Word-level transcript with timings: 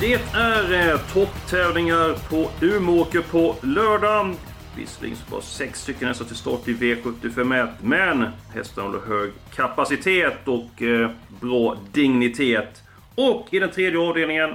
Det 0.00 0.14
är 0.34 0.92
eh, 0.92 1.00
topptävlingar 1.12 2.28
på 2.30 2.66
Umeåker 2.66 3.20
på 3.20 3.56
lördag. 3.62 4.34
Visserligen 4.76 5.16
så 5.16 5.34
var 5.34 5.40
sex 5.40 5.82
stycken 5.82 6.08
hästar 6.08 6.24
till 6.24 6.36
start 6.36 6.68
i 6.68 6.74
V75 6.74 7.68
men 7.82 8.26
hästarna 8.54 8.88
håller 8.88 9.06
hög 9.06 9.32
kapacitet 9.54 10.48
och 10.48 10.82
eh, 10.82 11.10
bra 11.40 11.76
dignitet. 11.92 12.82
Och 13.14 13.48
i 13.50 13.58
den 13.58 13.70
tredje 13.70 13.98
avdelningen 13.98 14.54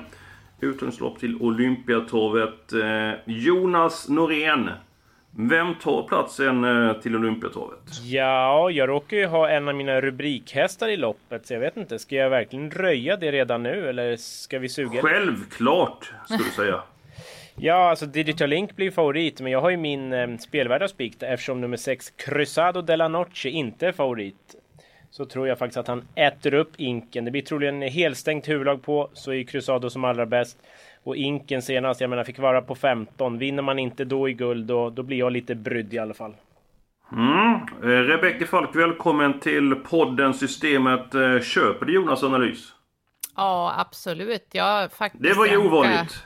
uttagningslopp 0.59 1.19
till 1.19 1.41
Olympiatorvet. 1.41 2.73
Eh, 2.73 3.33
Jonas 3.33 4.09
Norén. 4.09 4.69
Vem 5.37 5.75
tar 5.75 6.03
platsen 6.03 6.63
eh, 6.63 6.93
till 6.93 7.15
Olympiatorvet? 7.15 7.79
Ja, 8.03 8.69
jag 8.69 8.89
råkar 8.89 9.17
ju 9.17 9.25
ha 9.25 9.49
en 9.49 9.67
av 9.67 9.75
mina 9.75 10.01
rubrikhästar 10.01 10.89
i 10.89 10.97
loppet, 10.97 11.47
så 11.47 11.53
jag 11.53 11.59
vet 11.59 11.77
inte. 11.77 11.99
Ska 11.99 12.15
jag 12.15 12.29
verkligen 12.29 12.71
röja 12.71 13.17
det 13.17 13.31
redan 13.31 13.63
nu, 13.63 13.89
eller 13.89 14.15
ska 14.17 14.59
vi 14.59 14.69
suga? 14.69 15.01
Självklart, 15.01 16.13
skulle 16.25 16.43
du 16.43 16.51
säga. 16.51 16.81
Ja, 17.55 17.89
alltså 17.89 18.05
Digital 18.05 18.49
Link 18.49 18.75
blir 18.75 18.91
favorit, 18.91 19.41
men 19.41 19.51
jag 19.51 19.61
har 19.61 19.69
ju 19.69 19.77
min 19.77 20.13
eh, 20.13 20.37
spelvärda 20.37 20.87
spik 20.87 21.19
där, 21.19 21.33
eftersom 21.33 21.61
nummer 21.61 21.77
6, 21.77 22.13
Cruzado 22.15 22.81
de 22.81 22.95
la 22.97 23.07
Noche, 23.07 23.49
inte 23.49 23.87
är 23.87 23.91
favorit. 23.91 24.55
Så 25.11 25.25
tror 25.25 25.47
jag 25.47 25.57
faktiskt 25.59 25.77
att 25.77 25.87
han 25.87 26.03
äter 26.15 26.53
upp 26.53 26.71
Inken. 26.77 27.25
Det 27.25 27.31
blir 27.31 27.41
troligen 27.41 27.81
helstängt 27.81 28.49
huvudlag 28.49 28.81
på, 28.83 29.09
så 29.13 29.33
är 29.33 29.43
Cruzado 29.43 29.89
som 29.89 30.03
allra 30.05 30.25
bäst. 30.25 30.57
Och 31.03 31.15
Inken 31.15 31.61
senast, 31.61 32.01
jag 32.01 32.09
menar, 32.09 32.23
fick 32.23 32.39
vara 32.39 32.61
på 32.61 32.75
15. 32.75 33.37
Vinner 33.37 33.63
man 33.63 33.79
inte 33.79 34.05
då 34.05 34.29
i 34.29 34.33
guld, 34.33 34.65
då, 34.65 34.89
då 34.89 35.03
blir 35.03 35.17
jag 35.17 35.31
lite 35.31 35.55
brydd 35.55 35.93
i 35.93 35.99
alla 35.99 36.13
fall. 36.13 36.33
Mm. 37.11 37.53
Eh, 37.83 37.87
Rebecka 37.87 38.45
Falk, 38.47 38.75
välkommen 38.75 39.39
till 39.39 39.75
podden 39.75 40.33
Systemet. 40.33 41.15
Eh, 41.15 41.39
Köper 41.39 41.85
du 41.85 41.93
Jonas 41.93 42.23
analys? 42.23 42.73
Ja, 43.35 43.73
absolut. 43.77 44.47
Jag 44.51 44.91
faktiskt 44.91 45.23
Det 45.23 45.33
var 45.33 45.45
ju 45.45 45.51
rankat- 45.57 45.65
ovanligt. 45.67 46.23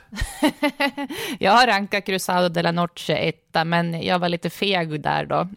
jag 1.38 1.52
har 1.52 1.66
rankat 1.66 2.06
Cruzado 2.06 2.48
de 2.48 2.62
la 2.62 2.72
Noche 2.72 3.16
etta, 3.16 3.64
men 3.64 4.02
jag 4.02 4.18
var 4.18 4.28
lite 4.28 4.50
feg 4.50 5.00
där 5.00 5.24
då. 5.26 5.48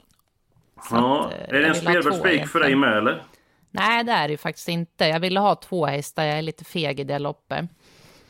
Ja. 0.91 1.25
att, 1.25 1.33
eh, 1.33 1.57
Är 1.57 1.61
det 1.61 1.67
en 1.67 1.73
jag 1.73 1.73
vill 1.73 1.95
ha 1.95 2.01
spelvärd 2.01 2.03
två 2.03 2.19
spik 2.19 2.47
för 2.47 2.59
dig 2.59 2.75
med 2.75 2.97
eller? 2.97 3.21
Nej, 3.71 4.03
det 4.03 4.11
är 4.11 4.27
det 4.27 4.31
ju 4.31 4.37
faktiskt 4.37 4.67
inte. 4.69 5.05
Jag 5.05 5.19
ville 5.19 5.39
ha 5.39 5.55
två 5.55 5.85
hästar. 5.85 6.23
Jag 6.23 6.37
är 6.37 6.41
lite 6.41 6.65
feg 6.65 6.99
i 6.99 7.03
det 7.03 7.19
loppet. 7.19 7.65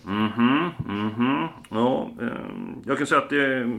Mhm, 0.03 0.70
mhm. 0.88 1.47
Ja, 1.70 2.09
eh, 2.22 2.27
jag 2.86 2.97
kan 2.97 3.08
säga 3.08 3.22
att 3.22 3.30
det, 3.30 3.77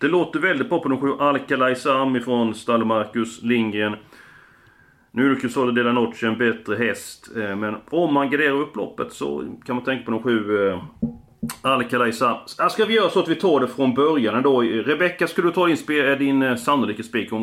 det 0.00 0.08
låter 0.08 0.38
väldigt 0.40 0.68
bra 0.68 0.78
på 0.82 0.88
de 0.88 1.00
sju. 1.00 1.12
Alcalay 1.20 1.74
Sam 1.74 2.16
ifrån 2.16 2.54
Stall 2.54 2.84
Marcus 2.84 3.42
Lindgren. 3.42 3.96
Nu 5.10 5.26
är 5.26 5.34
det 5.34 5.40
Cruzado 5.40 5.70
de 5.70 5.82
la 5.82 5.92
Noche 5.92 6.26
en 6.26 6.38
bättre 6.38 6.76
häst. 6.76 7.28
eh, 7.36 7.56
Men 7.56 7.76
om 7.90 8.14
man 8.14 8.30
garderar 8.30 8.52
upp 8.54 8.76
loppet 8.76 9.12
så 9.12 9.44
kan 9.66 9.76
man 9.76 9.84
tänka 9.84 10.04
på 10.04 10.10
de 10.10 10.22
sju 10.22 10.72
Alcalay 11.62 12.12
Sam. 12.12 12.36
Ah, 12.58 12.68
Ska 12.68 12.84
vi 12.84 12.94
göra 12.94 13.10
så 13.10 13.20
att 13.20 13.28
vi 13.28 13.34
tar 13.34 13.60
det 13.60 13.68
från 13.68 13.94
början 13.94 14.42
då? 14.42 14.60
Rebecka, 14.62 15.26
skulle 15.26 15.48
du 15.48 15.52
ta 15.52 15.66
din, 15.66 16.04
eh, 16.04 16.18
din 16.18 16.58
sannolika 16.58 17.02
spik 17.02 17.32
i 17.32 17.34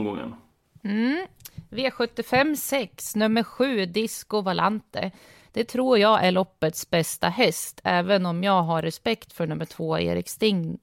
Mm. 0.84 1.28
V75 1.70 2.56
6, 2.56 3.16
nummer 3.16 3.44
7, 3.44 3.86
Disco 3.86 4.42
Valante. 4.42 5.12
Det 5.52 5.64
tror 5.64 6.00
jag 6.00 6.26
är 6.26 6.32
loppets 6.32 6.90
bästa 6.90 7.30
häst, 7.30 7.82
även 7.84 8.26
om 8.26 8.44
jag 8.44 8.64
har 8.64 8.82
respekt 8.82 9.34
för 9.34 9.48
nummer 9.48 9.66
2, 9.66 10.00
Erik 10.00 10.30
Sting. 10.30 10.80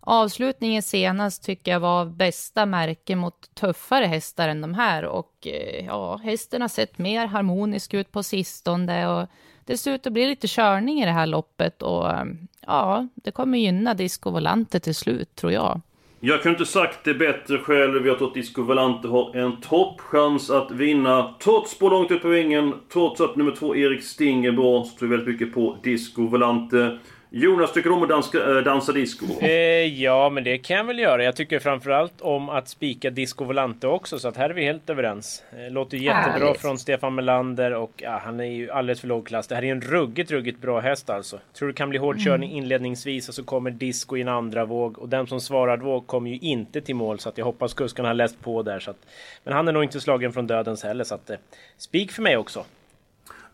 Avslutningen 0.00 0.82
senast 0.82 1.42
tycker 1.42 1.72
jag 1.72 1.80
var 1.80 2.04
bästa 2.04 2.66
märke 2.66 3.16
mot 3.16 3.54
tuffare 3.54 4.04
hästar 4.04 4.48
än 4.48 4.60
de 4.60 4.74
här 4.74 5.04
och 5.04 5.46
eh, 5.46 5.86
ja, 5.86 6.16
hästen 6.16 6.60
har 6.60 6.68
sett 6.68 6.98
mer 6.98 7.26
harmonisk 7.26 7.94
ut 7.94 8.12
på 8.12 8.22
sistone 8.22 9.08
och 9.08 9.28
det 9.64 9.76
ser 9.76 9.94
ut 9.94 10.06
att 10.06 10.12
bli 10.12 10.26
lite 10.26 10.46
körning 10.48 11.02
i 11.02 11.04
det 11.04 11.12
här 11.12 11.26
loppet 11.26 11.82
och 11.82 12.10
eh, 12.10 12.24
ja, 12.66 13.08
det 13.14 13.30
kommer 13.30 13.58
gynna 13.58 13.94
Disco 13.94 14.30
Volante 14.30 14.80
till 14.80 14.94
slut 14.94 15.36
tror 15.36 15.52
jag. 15.52 15.80
Jag 16.24 16.42
kunde 16.42 16.58
inte 16.58 16.72
sagt 16.72 17.04
det 17.04 17.14
bättre 17.14 17.58
själv. 17.58 18.06
Jag 18.06 18.18
tror 18.18 18.28
att 18.28 18.34
Disco 18.34 18.62
Valante 18.62 19.08
har 19.08 19.36
en 19.36 19.60
toppchans 19.60 20.50
att 20.50 20.70
vinna. 20.70 21.34
Trots 21.40 21.78
på 21.78 21.88
långt 21.88 22.10
ut 22.10 22.22
på 22.22 22.28
vingen, 22.28 22.74
trots 22.92 23.20
att 23.20 23.36
nummer 23.36 23.52
två 23.52 23.76
Erik 23.76 24.02
Sting 24.02 24.44
är 24.44 24.52
bra, 24.52 24.84
så 24.84 24.98
tror 24.98 25.10
jag 25.10 25.18
väldigt 25.18 25.40
mycket 25.40 25.54
på 25.54 25.76
Disco 25.82 26.26
Valante. 26.26 26.98
Jonas, 27.34 27.72
tycker 27.72 27.90
du 27.90 27.96
om 27.96 28.02
att 28.02 28.08
danska, 28.08 28.38
äh, 28.38 28.56
dansa 28.56 28.92
disco? 28.92 29.26
Eh, 29.40 30.02
ja, 30.02 30.30
men 30.30 30.44
det 30.44 30.58
kan 30.58 30.76
jag 30.76 30.84
väl 30.84 30.98
göra. 30.98 31.24
Jag 31.24 31.36
tycker 31.36 31.58
framförallt 31.58 32.20
om 32.20 32.48
att 32.48 32.68
spika 32.68 33.10
Disco 33.10 33.44
Volante 33.44 33.86
också, 33.86 34.18
så 34.18 34.28
att 34.28 34.36
här 34.36 34.50
är 34.50 34.54
vi 34.54 34.64
helt 34.64 34.90
överens. 34.90 35.42
Eh, 35.52 35.72
låter 35.72 35.96
jättebra 35.96 36.46
Härligt. 36.46 36.60
från 36.60 36.78
Stefan 36.78 37.14
Melander 37.14 37.74
och 37.74 37.92
ja, 37.96 38.20
han 38.24 38.40
är 38.40 38.44
ju 38.44 38.70
alldeles 38.70 39.00
för 39.00 39.08
låg 39.08 39.26
klass. 39.26 39.46
Det 39.46 39.54
här 39.54 39.64
är 39.64 39.72
en 39.72 39.80
ruggigt, 39.80 40.30
ruggigt 40.30 40.60
bra 40.60 40.80
häst 40.80 41.10
alltså. 41.10 41.38
Tror 41.52 41.68
det 41.68 41.74
kan 41.74 41.90
bli 41.90 41.98
hård 41.98 42.18
körning 42.24 42.50
inledningsvis 42.50 43.28
och 43.28 43.34
så 43.34 43.44
kommer 43.44 43.70
Disco 43.70 44.16
i 44.16 44.20
en 44.20 44.28
andra 44.28 44.64
våg 44.64 44.98
och 44.98 45.08
den 45.08 45.26
som 45.26 45.40
svarar 45.40 45.76
då 45.76 46.00
kommer 46.00 46.30
ju 46.30 46.38
inte 46.38 46.80
till 46.80 46.96
mål 46.96 47.18
så 47.18 47.28
att 47.28 47.38
jag 47.38 47.44
hoppas 47.44 47.74
kuskarna 47.74 48.08
har 48.08 48.14
läst 48.14 48.40
på 48.40 48.62
där. 48.62 48.80
Så 48.80 48.90
att, 48.90 49.06
men 49.44 49.54
han 49.54 49.68
är 49.68 49.72
nog 49.72 49.82
inte 49.82 50.00
slagen 50.00 50.32
från 50.32 50.46
dödens 50.46 50.82
heller 50.82 51.04
så 51.04 51.14
att 51.14 51.30
eh, 51.30 51.36
spik 51.76 52.12
för 52.12 52.22
mig 52.22 52.36
också. 52.36 52.64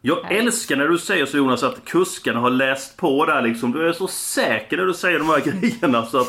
Jag 0.03 0.33
älskar 0.33 0.77
när 0.77 0.89
du 0.89 0.99
säger 0.99 1.27
så 1.27 1.37
Jonas 1.37 1.63
att 1.63 1.85
kuskarna 1.85 2.41
har 2.41 2.51
läst 2.51 2.97
på 2.97 3.25
där 3.25 3.43
liksom. 3.43 3.73
Du 3.73 3.89
är 3.89 3.93
så 3.93 4.09
säker 4.09 4.77
när 4.77 4.85
du 4.85 4.95
säger 4.95 5.19
de 5.19 5.29
här 5.29 5.41
grejerna 5.61 6.07
så 6.07 6.19
att... 6.19 6.29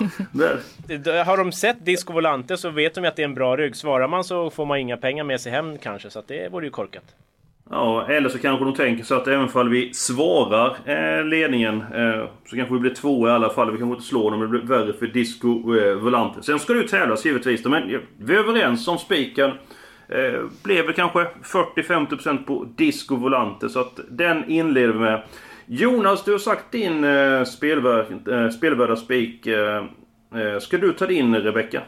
Har 1.27 1.37
de 1.37 1.51
sett 1.51 1.85
Disco 1.85 2.13
Volante 2.13 2.57
så 2.57 2.69
vet 2.69 2.95
de 2.95 3.03
ju 3.03 3.07
att 3.07 3.15
det 3.15 3.21
är 3.21 3.27
en 3.27 3.33
bra 3.33 3.57
rygg. 3.57 3.75
Svarar 3.75 4.07
man 4.07 4.23
så 4.23 4.49
får 4.49 4.65
man 4.65 4.77
inga 4.77 4.97
pengar 4.97 5.23
med 5.23 5.41
sig 5.41 5.51
hem 5.51 5.77
kanske, 5.77 6.09
så 6.09 6.19
att 6.19 6.27
det 6.27 6.51
vore 6.51 6.65
ju 6.65 6.71
korkat. 6.71 7.03
Ja, 7.71 8.07
eller 8.07 8.29
så 8.29 8.39
kanske 8.39 8.65
de 8.65 8.73
tänker 8.73 9.03
så 9.03 9.15
att 9.15 9.27
även 9.27 9.49
om 9.53 9.69
vi 9.69 9.93
svarar 9.93 10.77
eh, 10.85 11.25
ledningen 11.25 11.81
eh, 11.81 12.25
så 12.49 12.55
kanske 12.55 12.73
vi 12.73 12.79
blir 12.79 12.93
två 12.95 13.27
i 13.27 13.31
alla 13.31 13.49
fall. 13.49 13.71
Vi 13.71 13.77
kanske 13.77 13.95
inte 13.95 14.07
slår 14.07 14.31
dem, 14.31 14.39
det 14.39 14.47
blir 14.47 14.61
värre 14.61 14.93
för 14.93 15.07
Disco 15.07 15.75
eh, 15.75 15.93
Volante. 15.93 16.43
Sen 16.43 16.59
ska 16.59 16.73
det 16.73 16.79
ju 16.79 16.87
tävlas 16.87 17.25
givetvis. 17.25 17.65
Men 17.65 18.01
vi 18.17 18.33
är 18.33 18.39
överens 18.39 18.87
om 18.87 18.97
spiken. 18.97 19.51
Eh, 20.09 20.43
blev 20.63 20.85
väl 20.85 20.95
kanske 20.95 21.27
40-50% 21.43 22.45
på 22.45 22.67
Disco 22.75 23.15
Volante. 23.15 23.69
Så 23.69 23.79
att 23.79 23.99
den 24.09 24.49
inleder 24.49 24.93
vi 24.93 24.99
med. 24.99 25.23
Jonas, 25.65 26.23
du 26.23 26.31
har 26.31 26.39
sagt 26.39 26.71
din 26.71 27.03
eh, 27.03 27.11
eh 27.11 27.45
spelvärda 28.49 28.93
eh, 28.93 28.99
spik. 28.99 29.47
Eh, 29.47 29.85
eh, 30.35 30.59
ska 30.59 30.77
du 30.77 30.93
ta 30.93 31.05
din 31.05 31.35
Rebecka? 31.35 31.81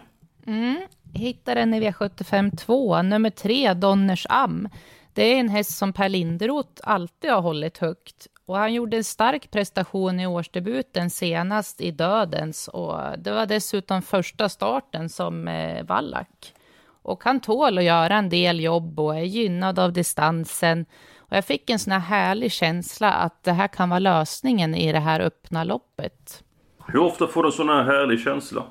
Mm, 0.47 0.81
hittar 1.13 1.55
den 1.55 1.73
i 1.73 1.89
V75 1.89 2.57
2, 2.57 3.01
nummer 3.01 3.29
3, 3.29 3.73
Donners 3.73 4.25
Am. 4.29 4.69
Det 5.13 5.23
är 5.23 5.39
en 5.39 5.49
häst 5.49 5.77
som 5.77 5.93
Per 5.93 6.09
Linderoth 6.09 6.81
alltid 6.83 7.31
har 7.31 7.41
hållit 7.41 7.77
högt. 7.77 8.27
Och 8.45 8.57
han 8.57 8.73
gjorde 8.73 8.97
en 8.97 9.03
stark 9.03 9.51
prestation 9.51 10.19
i 10.19 10.27
årsdebuten 10.27 11.09
senast 11.09 11.81
i 11.81 11.91
Dödens 11.91 12.67
och 12.67 12.99
det 13.17 13.31
var 13.31 13.45
dessutom 13.45 14.01
första 14.01 14.49
starten 14.49 15.09
som 15.09 15.47
eh, 15.47 15.83
vallack. 15.83 16.53
Och 17.01 17.23
han 17.23 17.39
tål 17.39 17.77
att 17.77 17.83
göra 17.83 18.15
en 18.15 18.29
del 18.29 18.59
jobb 18.59 18.99
och 18.99 19.15
är 19.15 19.21
gynnad 19.23 19.79
av 19.79 19.93
distansen. 19.93 20.85
Och 21.17 21.37
jag 21.37 21.45
fick 21.45 21.69
en 21.69 21.79
sån 21.79 21.91
här 21.93 21.99
härlig 21.99 22.51
känsla 22.51 23.11
att 23.13 23.43
det 23.43 23.51
här 23.51 23.67
kan 23.67 23.89
vara 23.89 23.99
lösningen 23.99 24.75
i 24.75 24.91
det 24.91 24.99
här 24.99 25.19
öppna 25.19 25.63
loppet. 25.63 26.43
Hur 26.87 26.99
ofta 26.99 27.27
får 27.27 27.43
du 27.43 27.49
en 27.49 27.53
sån 27.53 27.69
här 27.69 27.83
härlig 27.83 28.19
känsla? 28.19 28.63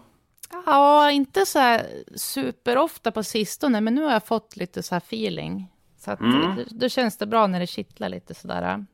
Ja, 0.67 1.11
inte 1.11 1.47
så 1.47 1.59
här 1.59 1.87
superofta 2.17 3.11
på 3.13 3.23
sistone, 3.23 3.81
men 3.81 3.95
nu 3.95 4.03
har 4.05 4.13
jag 4.13 4.27
fått 4.27 4.57
lite 4.57 4.83
så 4.83 4.95
här 4.95 5.01
feeling. 5.01 5.67
Så 5.99 6.11
att 6.11 6.21
Mm. 6.21 6.57
då, 6.57 6.63
då 6.71 6.89
känns 6.89 7.17
det 7.17 7.27
bra 7.27 7.47
när 7.47 7.61
det 7.61 7.67
kittlar 7.67 8.09
lite 8.09 8.35
sådär. 8.35 8.87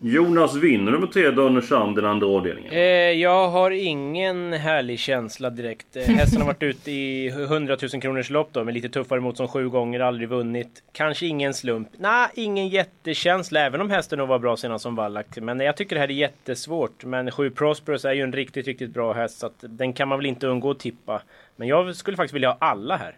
Jonas 0.00 0.56
vinner 0.56 0.92
nummer 0.92 1.06
tre 1.06 1.30
Dörnershamn, 1.30 1.94
den 1.94 2.04
andra 2.04 2.26
avdelningen. 2.26 2.72
Eh, 2.72 2.80
jag 3.20 3.48
har 3.48 3.70
ingen 3.70 4.52
härlig 4.52 4.98
känsla 4.98 5.50
direkt. 5.50 5.96
Eh, 5.96 6.02
hästen 6.02 6.40
har 6.40 6.46
varit 6.46 6.62
ute 6.62 6.90
i 6.90 7.28
100 7.28 7.76
000 7.92 8.02
kronors 8.02 8.30
lopp 8.30 8.48
då, 8.52 8.64
med 8.64 8.74
lite 8.74 8.88
tuffare 8.88 9.20
motstånd 9.20 9.50
sju 9.50 9.68
gånger, 9.68 10.00
aldrig 10.00 10.28
vunnit. 10.28 10.82
Kanske 10.92 11.26
ingen 11.26 11.54
slump. 11.54 11.88
Nej, 11.98 12.28
ingen 12.34 12.68
jättekänsla, 12.68 13.60
även 13.60 13.80
om 13.80 13.90
hästen 13.90 14.18
nog 14.18 14.28
var 14.28 14.38
bra 14.38 14.56
senast 14.56 14.82
som 14.82 14.94
vallack. 14.94 15.36
Men 15.36 15.60
jag 15.60 15.76
tycker 15.76 15.96
det 15.96 16.00
här 16.00 16.08
är 16.08 16.14
jättesvårt. 16.14 17.04
Men 17.04 17.30
7 17.30 17.50
Prosperous 17.50 18.04
är 18.04 18.12
ju 18.12 18.22
en 18.22 18.32
riktigt, 18.32 18.66
riktigt 18.66 18.90
bra 18.90 19.12
häst, 19.12 19.38
så 19.38 19.46
att 19.46 19.58
den 19.60 19.92
kan 19.92 20.08
man 20.08 20.18
väl 20.18 20.26
inte 20.26 20.46
undgå 20.46 20.70
att 20.70 20.78
tippa. 20.78 21.22
Men 21.56 21.68
jag 21.68 21.96
skulle 21.96 22.16
faktiskt 22.16 22.34
vilja 22.34 22.48
ha 22.48 22.56
alla 22.60 22.96
här. 22.96 23.16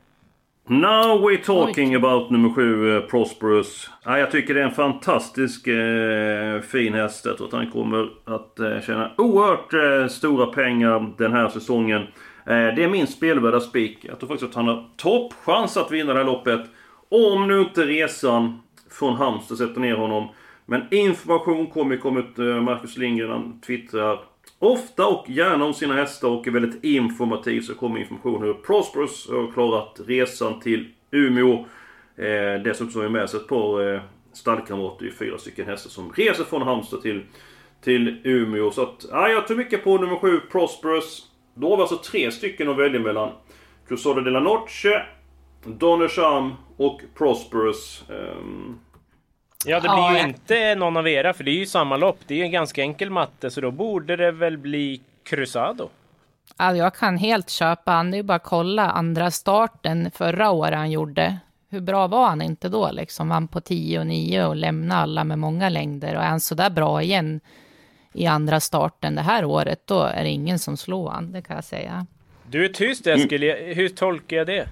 Now 0.68 1.16
we're 1.18 1.44
talking 1.44 1.94
about 1.94 2.30
nummer 2.30 2.54
sju, 2.54 2.96
eh, 2.96 3.02
Prosperous. 3.02 3.90
Ja, 4.04 4.18
jag 4.18 4.30
tycker 4.30 4.54
det 4.54 4.60
är 4.60 4.64
en 4.64 4.74
fantastisk 4.74 5.66
eh, 5.66 6.60
fin 6.60 6.94
häst. 6.94 7.24
Jag 7.24 7.36
tror 7.36 7.46
att 7.46 7.52
han 7.52 7.70
kommer 7.70 8.08
att 8.24 8.60
eh, 8.60 8.80
tjäna 8.80 9.10
oerhört 9.18 9.74
eh, 9.74 10.08
stora 10.08 10.46
pengar 10.46 11.14
den 11.18 11.32
här 11.32 11.48
säsongen. 11.48 12.02
Eh, 12.46 12.74
det 12.76 12.84
är 12.84 12.88
min 12.88 13.06
spelvärda 13.06 13.60
spik. 13.60 13.98
Jag 14.02 14.20
tror 14.20 14.28
faktiskt 14.28 14.50
att 14.50 14.56
han 14.56 14.68
har 14.68 14.88
toppchans 14.96 15.76
att 15.76 15.90
vinna 15.90 16.12
det 16.12 16.18
här 16.18 16.26
loppet. 16.26 16.60
Om 17.08 17.48
nu 17.48 17.60
inte 17.60 17.86
resan 17.86 18.60
från 18.90 19.16
Halmstad 19.16 19.58
sätter 19.58 19.80
ner 19.80 19.96
honom. 19.96 20.28
Men 20.66 20.82
information 20.90 21.66
kommer 21.66 21.96
komma 21.96 22.20
ut. 22.20 22.38
Eh, 22.38 22.44
Marcus 22.44 22.96
Lindgren 22.96 23.30
han 23.30 23.60
twittrar 23.60 24.18
ofta 24.58 25.06
och 25.06 25.30
gärna 25.30 25.64
om 25.64 25.74
sina 25.74 25.94
hästar 25.94 26.28
och 26.28 26.46
är 26.46 26.50
väldigt 26.50 26.84
informativ. 26.84 27.60
Så 27.60 27.74
kommer 27.74 28.00
information 28.00 28.42
hur 28.42 28.54
Prosperous 28.54 29.28
har 29.30 29.52
klarat 29.52 30.00
resan 30.06 30.60
till 30.60 30.88
Umeå. 31.10 31.52
Eh, 32.16 32.62
dessutom 32.64 32.90
så 32.90 32.98
har 32.98 33.02
vi 33.02 33.10
med 33.10 33.30
sig 33.30 33.40
ett 33.40 33.48
par 33.48 33.94
eh, 33.94 34.00
stallkamrater 34.32 35.06
i 35.06 35.10
fyra 35.10 35.38
stycken 35.38 35.66
hästar 35.66 35.90
som 35.90 36.12
reser 36.12 36.44
från 36.44 36.62
Halmstad 36.62 37.02
till, 37.02 37.24
till 37.80 38.20
Umeå. 38.24 38.70
Så 38.70 38.82
att, 38.82 39.06
ja, 39.10 39.28
jag 39.28 39.46
tror 39.46 39.56
mycket 39.56 39.84
på 39.84 39.98
nummer 39.98 40.16
sju, 40.16 40.40
Prosperous. 40.52 41.26
Då 41.54 41.70
har 41.70 41.76
vi 41.76 41.80
alltså 41.80 41.96
tre 41.96 42.30
stycken 42.30 42.68
att 42.68 42.78
välja 42.78 43.00
mellan. 43.00 43.32
Crusade 43.88 44.24
de 44.24 44.30
la 44.30 44.40
Noche, 44.40 45.06
Donnersham 45.64 46.54
och 46.76 47.00
Prosperous. 47.14 48.04
Um... 48.08 48.80
Ja, 49.64 49.80
det 49.80 49.88
blir 49.88 50.20
ju 50.20 50.28
inte 50.28 50.74
någon 50.74 50.96
av 50.96 51.08
era, 51.08 51.32
för 51.32 51.44
det 51.44 51.50
är 51.50 51.58
ju 51.58 51.66
samma 51.66 51.96
lopp. 51.96 52.18
Det 52.26 52.34
är 52.34 52.38
ju 52.38 52.44
en 52.44 52.50
ganska 52.50 52.82
enkel 52.82 53.10
matte, 53.10 53.50
så 53.50 53.60
då 53.60 53.70
borde 53.70 54.16
det 54.16 54.32
väl 54.32 54.58
bli 54.58 55.00
Cruzado? 55.24 55.88
Alltså 56.56 56.78
jag 56.78 56.94
kan 56.94 57.18
helt 57.18 57.50
köpa 57.50 57.92
han. 57.92 58.10
Det 58.10 58.18
är 58.18 58.22
bara 58.22 58.34
att 58.34 58.44
kolla 58.44 58.90
andra 58.90 59.30
starten 59.30 60.10
förra 60.14 60.50
året 60.50 60.74
han 60.74 60.90
gjorde. 60.90 61.38
Hur 61.70 61.80
bra 61.80 62.06
var 62.06 62.28
han 62.28 62.42
inte 62.42 62.68
då? 62.68 62.90
Liksom 62.92 63.28
vann 63.28 63.48
på 63.48 63.60
10 63.60 64.00
och 64.00 64.06
9 64.06 64.44
och 64.44 64.56
lämnade 64.56 65.00
alla 65.00 65.24
med 65.24 65.38
många 65.38 65.68
längder. 65.68 66.16
Och 66.16 66.22
är 66.22 66.26
han 66.26 66.40
sådär 66.40 66.70
bra 66.70 67.02
igen 67.02 67.40
i 68.12 68.26
andra 68.26 68.60
starten 68.60 69.14
det 69.14 69.22
här 69.22 69.44
året, 69.44 69.86
då 69.86 70.02
är 70.02 70.22
det 70.22 70.30
ingen 70.30 70.58
som 70.58 70.76
slår 70.76 71.10
han. 71.10 71.32
Det 71.32 71.42
kan 71.42 71.56
jag 71.56 71.64
säga. 71.64 72.06
Du 72.50 72.64
är 72.64 72.68
tyst 72.68 73.06
Eskil. 73.06 73.42
Hur 73.74 73.88
tolkar 73.88 74.36
jag 74.36 74.46
det? 74.46 74.68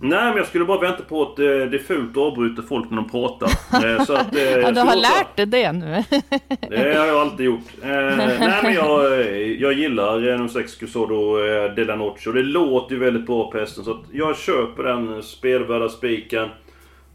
Nej 0.00 0.24
men 0.28 0.36
jag 0.36 0.46
skulle 0.46 0.64
bara 0.64 0.80
vänta 0.80 1.02
på 1.02 1.22
att 1.22 1.38
eh, 1.38 1.44
det 1.44 1.52
är 1.76 1.78
fult 1.86 2.10
att 2.10 2.16
avbryta 2.16 2.62
folk 2.62 2.90
när 2.90 2.96
de 2.96 3.10
pratar. 3.10 3.48
Eh, 3.90 4.04
så 4.04 4.12
att, 4.14 4.36
eh, 4.36 4.42
Ja, 4.42 4.70
du 4.70 4.80
har 4.80 4.96
lärt 4.96 5.36
dig 5.36 5.46
det 5.46 5.72
nu. 5.72 6.04
Det 6.70 6.94
har 6.98 7.06
jag 7.06 7.16
alltid 7.16 7.46
gjort. 7.46 7.60
Eh, 7.82 7.88
nej 7.90 8.60
men 8.62 8.74
jag, 8.74 9.20
jag 9.60 9.72
gillar 9.72 10.28
eh, 10.28 10.36
nummer 10.36 10.48
6 10.48 10.74
Cusado 10.76 11.38
eh, 11.46 11.74
de 11.74 11.84
la 11.84 11.96
Noche. 11.96 12.28
Och 12.30 12.34
det 12.34 12.42
låter 12.42 12.94
ju 12.94 13.00
väldigt 13.00 13.26
bra 13.26 13.50
på 13.50 13.58
hästen. 13.58 13.84
Så 13.84 13.90
att 13.90 14.02
jag 14.12 14.36
köper 14.38 14.82
den 14.82 15.22
spelvärda 15.22 15.88
spiken. 15.88 16.48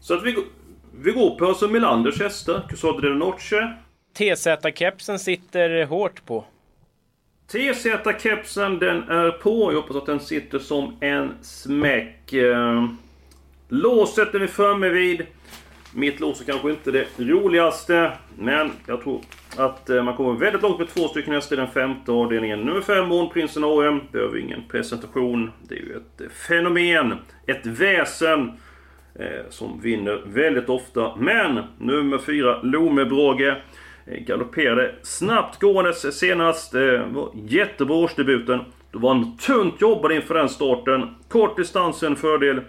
Så 0.00 0.14
att 0.14 0.22
vi, 0.22 0.32
går- 0.32 0.44
vi 1.02 1.10
går 1.12 1.30
på 1.38 1.46
alltså 1.46 1.68
Melanders 1.68 2.20
hästar. 2.20 2.62
Cusado 2.68 3.00
de 3.00 3.08
la 3.08 3.14
Noche. 3.14 3.72
TZ-kepsen 4.18 5.18
sitter 5.18 5.84
hårt 5.84 6.26
på. 6.26 6.44
TZ-kepsen 7.52 8.78
den 8.78 9.08
är 9.08 9.30
på. 9.30 9.72
Jag 9.72 9.80
hoppas 9.80 9.96
att 9.96 10.06
den 10.06 10.20
sitter 10.20 10.58
som 10.58 10.96
en 11.00 11.32
smäck. 11.42 12.32
Eh, 12.32 12.88
låset 13.68 14.34
är 14.34 14.38
vi 14.38 14.48
framme 14.48 14.88
vid. 14.88 15.26
Mitt 15.94 16.20
lås 16.20 16.40
är 16.40 16.44
kanske 16.44 16.70
inte 16.70 16.90
det 16.90 17.06
roligaste. 17.16 18.12
Men 18.38 18.70
jag 18.86 19.02
tror 19.02 19.20
att 19.56 19.90
eh, 19.90 20.02
man 20.02 20.16
kommer 20.16 20.40
väldigt 20.40 20.62
långt 20.62 20.78
med 20.78 20.88
två 20.88 21.08
stycken 21.08 21.34
hästar 21.34 21.56
i 21.56 21.58
den 21.58 21.68
femte 21.68 22.12
avdelningen. 22.12 22.60
Nummer 22.60 22.80
5, 22.80 23.08
Månprinsen 23.08 23.64
AM. 23.64 24.00
Behöver 24.12 24.38
ingen 24.38 24.62
presentation. 24.68 25.50
Det 25.68 25.74
är 25.74 25.78
ju 25.78 25.96
ett 25.96 26.20
eh, 26.20 26.28
fenomen. 26.28 27.14
Ett 27.46 27.66
väsen. 27.66 28.52
Eh, 29.14 29.50
som 29.50 29.80
vinner 29.80 30.22
väldigt 30.26 30.68
ofta. 30.68 31.16
Men 31.16 31.60
nummer 31.78 32.18
4, 32.18 32.62
Lomebrage. 32.62 33.56
Eh, 34.06 34.24
galopperade 34.24 34.94
snabbt 35.02 35.60
gåendes 35.60 36.18
senast. 36.18 36.74
Eh, 36.74 37.06
var 37.06 37.30
jättebra 37.34 37.96
årsdebuten. 37.96 38.60
Då 38.90 38.98
var 38.98 39.14
han 39.14 39.36
tunt 39.36 39.80
jobbad 39.80 40.12
inför 40.12 40.34
den 40.34 40.48
starten. 40.48 41.14
Kort 41.28 41.56
distans 41.56 42.02
är 42.02 42.06
en 42.06 42.16
fördel. 42.16 42.60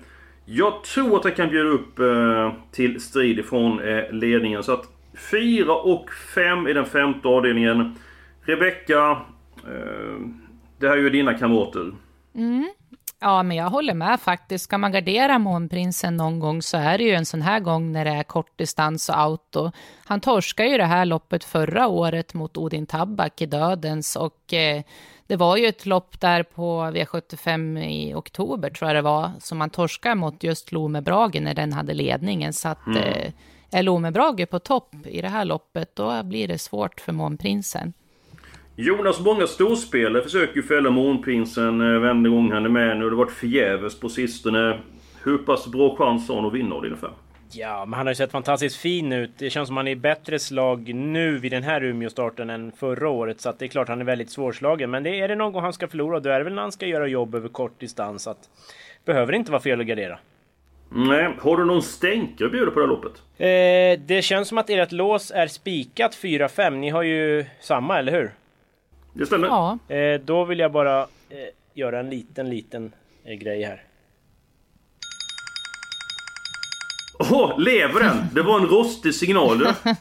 Jag 0.46 0.84
tror 0.84 1.18
att 1.18 1.26
jag 1.26 1.36
kan 1.36 1.50
bjuda 1.50 1.70
upp 1.70 2.00
eh, 2.00 2.54
till 2.72 3.02
strid 3.02 3.40
ifrån 3.40 3.80
eh, 3.80 4.12
ledningen. 4.12 4.64
Så 4.64 4.74
att 4.74 4.86
4 5.32 5.74
och 5.74 6.10
5 6.36 6.68
i 6.68 6.74
den 6.74 6.86
femte 6.86 7.28
avdelningen. 7.28 7.96
Rebecka, 8.42 9.10
eh, 9.68 10.20
det 10.80 10.88
här 10.88 10.98
är 10.98 11.02
ju 11.02 11.10
dina 11.10 11.34
kamrater. 11.34 11.92
Mm. 12.36 12.70
Ja, 13.24 13.44
men 13.44 13.58
jag 13.58 13.70
håller 13.70 13.94
med 13.94 14.20
faktiskt. 14.20 14.64
Ska 14.64 14.78
man 14.78 14.92
gardera 14.92 15.40
Månprinsen 15.40 16.18
någon 16.18 16.40
gång 16.40 16.62
så 16.62 16.78
är 16.78 16.98
det 16.98 17.04
ju 17.04 17.12
en 17.12 17.26
sån 17.26 17.42
här 17.42 17.60
gång 17.60 17.92
när 17.92 18.06
det 18.06 18.12
är 18.12 18.24
kortdistans 18.24 19.10
och 19.10 19.20
auto. 19.20 19.72
Han 20.06 20.22
torskade 20.22 20.70
ju 20.70 20.78
det 20.78 20.86
här 20.86 21.06
loppet 21.06 21.44
förra 21.44 21.88
året 21.88 22.34
mot 22.34 22.58
Odin 22.58 22.86
Tabak 22.86 23.42
i 23.42 23.46
Dödens 23.46 24.16
och 24.16 24.54
eh, 24.54 24.84
det 25.28 25.36
var 25.36 25.58
ju 25.58 25.68
ett 25.68 25.86
lopp 25.86 26.20
där 26.20 26.44
på 26.44 26.82
V75 26.82 27.80
i 27.80 28.14
oktober 28.14 28.70
tror 28.70 28.90
jag 28.90 28.98
det 28.98 29.02
var 29.02 29.32
som 29.40 29.62
han 29.62 29.70
torskade 29.70 30.16
mot 30.16 30.44
just 30.44 30.72
Lome 30.72 31.02
Brage 31.02 31.42
när 31.42 31.54
den 31.54 31.74
hade 31.74 31.94
ledningen. 31.94 32.54
Så 32.54 32.68
att 32.68 32.88
eh, 32.88 33.32
är 33.72 33.84
Lome 33.84 34.12
Brage 34.12 34.50
på 34.50 34.60
topp 34.60 34.96
i 35.06 35.22
det 35.22 35.30
här 35.30 35.46
loppet 35.46 35.96
då 35.96 36.24
blir 36.24 36.48
det 36.48 36.58
svårt 36.58 37.02
för 37.02 37.12
Månprinsen. 37.12 37.94
Jonas, 38.76 39.20
många 39.20 39.48
storspelare 39.48 40.24
försöker 40.24 40.56
ju 40.56 40.64
fälla 40.64 40.90
Månprinsen 40.90 41.82
eh, 41.82 42.00
varenda 42.00 42.30
gång 42.30 42.52
han 42.52 42.66
är 42.66 42.70
med 42.70 42.98
nu. 42.98 43.04
Det 43.04 43.10
har 43.10 43.18
varit 43.18 43.32
förgäves 43.32 44.00
på 44.00 44.10
sistone. 44.10 44.80
Hur 45.24 45.38
pass 45.38 45.68
bra 45.68 45.96
chans 45.96 46.30
har 46.30 46.36
han 46.36 46.46
att 46.46 46.54
vinna 46.54 46.98
5? 47.02 47.12
Ja, 47.54 47.86
men 47.86 47.94
han 47.94 48.08
har 48.08 48.12
ju 48.12 48.16
sett 48.16 48.32
fantastiskt 48.32 48.78
fin 48.78 49.14
ut. 49.14 49.32
Det 49.38 49.50
känns 49.50 49.68
som 49.68 49.78
han 49.78 49.88
är 49.88 49.92
i 49.92 49.96
bättre 49.96 50.40
slag 50.40 50.94
nu 50.94 51.38
vid 51.38 51.52
den 51.52 51.64
här 51.64 51.84
Umeå-starten 51.84 52.50
än 52.50 52.72
förra 52.72 53.10
året. 53.10 53.42
Så 53.42 53.50
att 53.50 53.60
det 53.60 53.66
är 53.66 53.70
klart 53.70 53.88
han 53.88 54.02
är 54.02 54.06
väldigt 54.06 54.30
svårslagen. 54.32 54.92
Men 54.92 55.04
det 55.04 55.20
är 55.20 55.28
det 55.28 55.36
någon 55.36 55.54
gång 55.54 55.64
han 55.64 55.74
ska 55.74 55.88
förlora, 55.88 56.20
då 56.20 56.30
är 56.30 56.38
det 56.38 56.44
väl 56.44 56.54
när 56.54 56.62
han 56.62 56.72
ska 56.72 56.86
göra 56.86 57.08
jobb 57.08 57.36
över 57.36 57.50
kort 57.50 57.80
distans. 57.80 58.28
Att 58.28 58.50
behöver 59.06 59.34
inte 59.34 59.52
vara 59.52 59.62
fel 59.62 59.82
att 59.82 59.88
gardera. 59.88 60.20
Nej, 60.90 61.36
har 61.40 61.58
du 61.58 61.66
någon 61.66 61.82
stänkare 61.82 62.46
att 62.46 62.52
bjuda 62.52 62.72
på 62.72 62.80
det 62.80 62.86
här 62.86 62.90
loppet? 62.90 63.22
Eh, 63.38 64.08
det 64.08 64.22
känns 64.22 64.48
som 64.48 64.58
att 64.58 64.70
ert 64.70 64.92
lås 64.92 65.32
är 65.32 65.48
spikat 65.48 66.16
4-5. 66.16 66.70
Ni 66.70 66.90
har 66.90 67.04
ju 67.04 67.46
samma, 67.60 68.00
eller 68.00 68.12
hur? 68.12 68.32
Det 69.14 69.26
stämmer. 69.26 69.48
Ja, 69.48 69.78
Eh, 69.96 70.22
då 70.22 70.46
vill 70.46 70.60
jag 70.60 70.72
bara 70.72 71.02
eh, 71.02 71.08
göra 71.74 72.00
en 72.00 72.10
liten, 72.10 72.50
liten 72.50 72.94
eh, 73.24 73.34
grej 73.34 73.64
här. 73.64 73.84
Åh, 77.20 77.60
lever 77.60 78.00
den? 78.00 78.18
Det 78.34 78.42
var 78.42 78.60
en 78.60 78.66
rostig 78.66 79.16
signal 79.16 79.60
du. 79.60 79.68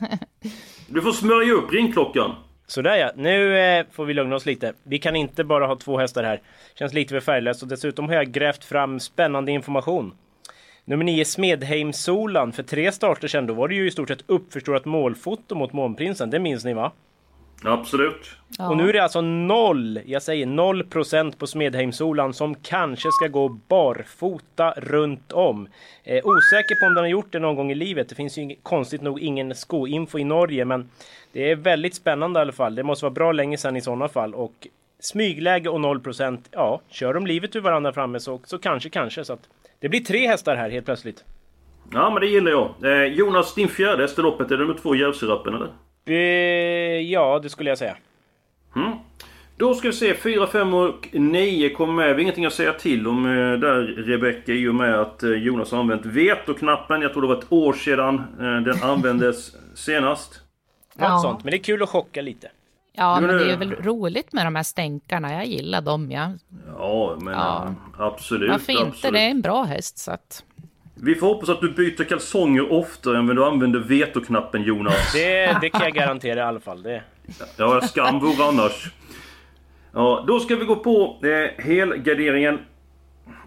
Du 0.93 1.03
får 1.03 1.13
smörja 1.13 1.53
upp 1.55 1.73
ringklockan. 1.73 2.35
Sådär 2.67 2.97
ja, 2.97 3.11
nu 3.17 3.59
eh, 3.59 3.87
får 3.93 4.05
vi 4.05 4.15
lugna 4.15 4.37
oss 4.37 4.47
lite. 4.47 4.73
Vi 4.83 4.99
kan 4.99 5.17
inte 5.17 5.45
bara 5.45 5.67
ha 5.67 5.77
två 5.77 5.99
hästar 5.99 6.25
här. 6.25 6.41
Känns 6.75 6.93
lite 6.93 7.09
för 7.15 7.21
färglöst 7.21 7.63
och 7.63 7.69
dessutom 7.69 8.09
har 8.09 8.15
jag 8.15 8.33
grävt 8.33 8.65
fram 8.65 9.01
spännande 9.01 9.53
information. 9.53 10.13
Nummer 10.85 11.05
9 11.05 11.25
Smedheim-Solan. 11.25 12.53
För 12.53 12.63
tre 12.63 12.93
starter 12.93 13.29
sedan 13.29 13.47
då 13.47 13.55
var 13.55 13.69
det 13.69 13.75
ju 13.75 13.87
i 13.87 13.91
stort 13.91 14.09
sett 14.09 14.25
uppförstorat 14.27 14.85
målfoto 14.85 15.55
mot 15.55 15.73
Månprinsen. 15.73 16.31
Det 16.31 16.39
minns 16.39 16.65
ni 16.65 16.75
va? 16.75 16.93
Absolut. 17.65 18.31
ja. 18.59 18.69
Och 18.69 18.77
nu 18.77 18.89
är 18.89 18.93
det 18.93 19.03
alltså 19.03 19.21
noll, 19.21 20.01
jag 20.07 20.23
säger 20.23 20.47
noll 20.47 20.85
procent 20.85 21.39
på 21.39 21.47
Smedheim-Solan 21.47 22.33
som 22.33 22.55
kanske 22.55 23.09
ska 23.13 23.29
gå 23.29 23.49
barfota 23.49 24.75
runt 24.77 25.33
om. 25.33 25.69
Eh, 26.05 26.21
osäker 26.25 26.81
på 26.81 26.87
om 26.87 26.95
den 26.95 27.05
har 27.05 27.09
gjort 27.09 27.33
det 27.33 27.39
någon 27.39 27.57
gång 27.57 27.71
i 27.71 27.75
livet. 27.75 28.09
Det 28.09 28.15
finns 28.15 28.39
ju 28.39 28.43
ing- 28.43 28.57
konstigt 28.63 29.03
nog 29.03 29.21
ingen 29.21 29.55
skoinfo 29.55 30.19
i 30.19 30.25
Norge 30.25 30.65
men 30.65 30.91
det 31.33 31.51
är 31.51 31.57
väldigt 31.57 31.95
spännande 31.95 32.41
i 32.41 32.43
alla 32.43 32.53
fall. 32.53 32.75
Det 32.75 32.83
måste 32.83 33.05
vara 33.05 33.15
bra 33.15 33.33
länge 33.33 33.57
sedan 33.59 33.77
i 33.77 33.81
sådana 33.81 34.09
fall 34.09 34.35
och 34.35 34.67
smygläge 35.01 35.69
och 35.69 35.81
noll 35.81 36.01
procent. 36.01 36.49
Ja, 36.53 36.81
kör 36.89 37.15
de 37.15 37.27
livet 37.27 37.57
ur 37.57 37.61
varandra 37.61 37.93
framme 37.93 38.21
så, 38.21 38.41
så 38.45 38.59
kanske, 38.59 38.91
kanske. 38.91 39.25
Så 39.25 39.33
att 39.33 39.49
det 39.81 39.89
blir 39.89 40.01
tre 40.01 40.27
hästar 40.27 40.57
här 40.57 40.71
helt 40.71 40.87
plötsligt. 40.87 41.25
Ja, 41.93 42.11
men 42.11 42.21
det 42.21 42.27
gillar 42.27 42.51
jag. 42.51 42.75
Eh, 42.83 43.05
Jonas, 43.13 43.55
din 43.55 43.69
fjärde 43.69 44.03
häst 44.03 44.19
i 44.19 44.23
loppet, 44.23 44.51
är 44.51 44.57
det 44.57 44.63
nummer 44.65 44.79
två 44.83 44.95
Järvsörappen 44.95 45.55
eller? 45.55 45.69
Ja, 47.11 47.39
det 47.43 47.49
skulle 47.51 47.71
jag 47.71 47.79
säga. 47.79 47.97
Mm. 48.77 48.93
Då 49.57 49.75
ska 49.75 49.89
vi 49.89 49.95
se, 49.95 50.15
4, 50.15 50.47
5 50.47 50.75
och 50.75 51.09
9 51.13 51.71
kommer 51.71 51.93
med. 51.93 52.07
Vi 52.07 52.13
har 52.13 52.21
ingenting 52.21 52.47
att 52.47 52.53
säga 52.53 52.73
till 52.73 53.07
om 53.09 53.27
eh, 53.27 53.33
där 53.59 53.83
Rebecka 53.83 54.53
i 54.53 54.69
och 54.69 54.75
med 54.75 54.95
att 55.01 55.23
eh, 55.23 55.31
Jonas 55.31 55.73
har 55.73 55.79
använt 55.79 56.07
vetoknappen. 56.07 57.03
Jag 57.03 57.13
tror 57.13 57.23
det 57.23 57.29
var 57.29 57.37
ett 57.39 57.53
år 57.53 57.73
sedan 57.73 58.15
eh, 58.41 58.61
den 58.73 58.83
användes 58.91 59.53
senast. 59.75 60.41
Något 60.95 61.09
Ja. 61.09 61.19
sånt. 61.19 61.45
Men 61.45 61.51
det 61.51 61.57
är 61.57 61.63
kul 61.63 61.83
att 61.83 61.89
chocka 61.89 62.23
lite. 62.23 62.51
Ja, 62.93 63.21
men 63.21 63.37
det- 63.37 63.53
är 63.53 63.57
väl 63.57 63.73
roligt 63.73 64.33
med 64.33 64.47
de 64.47 64.57
här 64.57 64.63
stänkarna. 64.63 65.33
Jag 65.33 65.47
gillar 65.47 65.81
dem, 65.81 66.11
ja. 66.11 66.33
Ja, 66.79 67.17
men 67.21 67.35
Ja. 67.35 67.75
absolut. 67.99 68.51
Varför 68.51 68.73
inte? 68.73 68.85
absolut. 68.87 69.15
Det 69.15 69.21
är 69.21 69.31
en 69.31 69.41
bra 69.41 69.63
häst, 69.63 69.99
så 69.99 70.11
att... 70.13 70.45
Vi 71.03 71.15
får 71.15 71.27
hoppas 71.27 71.49
att 71.49 71.61
du 71.61 71.71
byter 71.71 72.05
kalsonger 72.05 72.73
oftare 72.73 73.19
än 73.19 73.27
vad 73.27 73.37
du 73.37 73.45
använder 73.45 73.81
vetoknappen 73.81 74.63
Jonas. 74.63 75.13
Det, 75.13 75.57
det 75.61 75.71
kan 75.71 75.81
jag 75.81 75.93
garantera 75.93 76.41
i 76.41 76.43
alla 76.43 76.61
fall. 76.61 76.83
Det. 76.83 77.03
Ja, 77.57 77.81
skam 77.81 78.19
vore 78.19 78.45
annars. 78.45 78.91
Ja, 79.93 80.25
då 80.27 80.41
ska 80.41 80.57
vi 80.57 80.65
gå 80.65 80.77
på 80.77 81.19
eh, 81.23 81.65
helgarderingen. 81.65 82.59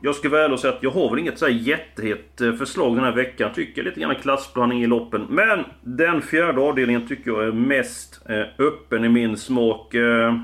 jag 0.01 0.15
ska 0.15 0.29
väl 0.29 0.57
säga 0.57 0.73
att 0.73 0.83
jag 0.83 0.91
har 0.91 1.09
väl 1.09 1.19
inget 1.19 1.39
så 1.39 1.45
här 1.45 1.53
jättehett 1.53 2.41
eh, 2.41 2.53
förslag 2.53 2.95
den 2.95 3.03
här 3.03 3.11
veckan. 3.11 3.51
Tycker 3.55 3.83
lite 3.83 3.99
grann 3.99 4.15
klassblandning 4.15 4.83
i 4.83 4.87
loppen. 4.87 5.25
Men 5.29 5.63
den 5.81 6.21
fjärde 6.21 6.61
avdelningen 6.61 7.07
tycker 7.07 7.31
jag 7.31 7.43
är 7.43 7.51
mest 7.51 8.21
eh, 8.29 8.65
öppen 8.65 9.05
i 9.05 9.09
min 9.09 9.37
smak. 9.37 9.93
Eh, 9.93 10.35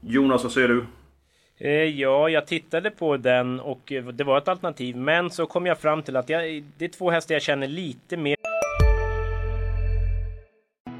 Jonas, 0.00 0.42
vad 0.42 0.52
säger 0.52 0.68
du? 0.68 0.84
Eh, 1.60 1.70
ja, 1.70 2.28
jag 2.28 2.46
tittade 2.46 2.90
på 2.90 3.16
den 3.16 3.60
och 3.60 3.92
eh, 3.92 4.04
det 4.04 4.24
var 4.24 4.38
ett 4.38 4.48
alternativ. 4.48 4.96
Men 4.96 5.30
så 5.30 5.46
kom 5.46 5.66
jag 5.66 5.78
fram 5.78 6.02
till 6.02 6.16
att 6.16 6.28
jag, 6.28 6.64
det 6.78 6.84
är 6.84 6.88
två 6.88 7.10
hästar 7.10 7.34
jag 7.34 7.42
känner 7.42 7.66
lite 7.66 8.16
mer 8.16 8.36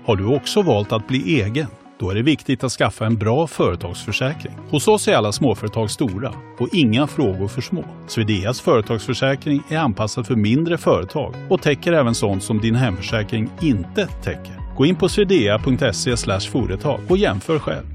Har 0.05 0.17
du 0.17 0.27
också 0.27 0.63
valt 0.63 0.93
att 0.93 1.09
bli 1.09 1.43
egen? 1.43 1.67
Då 1.99 2.11
är 2.11 2.15
det 2.15 2.23
viktigt 2.23 2.65
att 2.65 2.73
skaffa 2.73 3.07
en 3.07 3.17
bra 3.17 3.47
företagsförsäkring. 3.47 4.53
Hos 4.71 4.89
oss 4.89 5.09
är 5.09 5.15
alla 5.15 5.33
småföretag 5.33 5.91
stora 5.91 6.35
och 6.59 6.69
inga 6.73 7.07
frågor 7.07 7.49
för 7.49 7.61
små. 7.61 7.85
Swedeas 8.07 8.61
företagsförsäkring 8.61 9.63
är 9.71 9.79
anpassad 9.79 10.27
för 10.27 10.35
mindre 10.35 10.79
företag 10.79 11.35
och 11.49 11.63
täcker 11.63 11.93
även 11.93 12.15
sånt 12.15 12.43
som 12.43 12.61
din 12.61 12.75
hemförsäkring 12.75 13.51
inte 13.63 14.07
täcker. 14.07 14.77
Gå 14.77 14.87
in 14.87 14.97
på 14.97 15.09
swedea.se 15.09 16.17
företag 16.51 17.01
och 17.09 17.17
jämför 17.17 17.59
själv. 17.59 17.87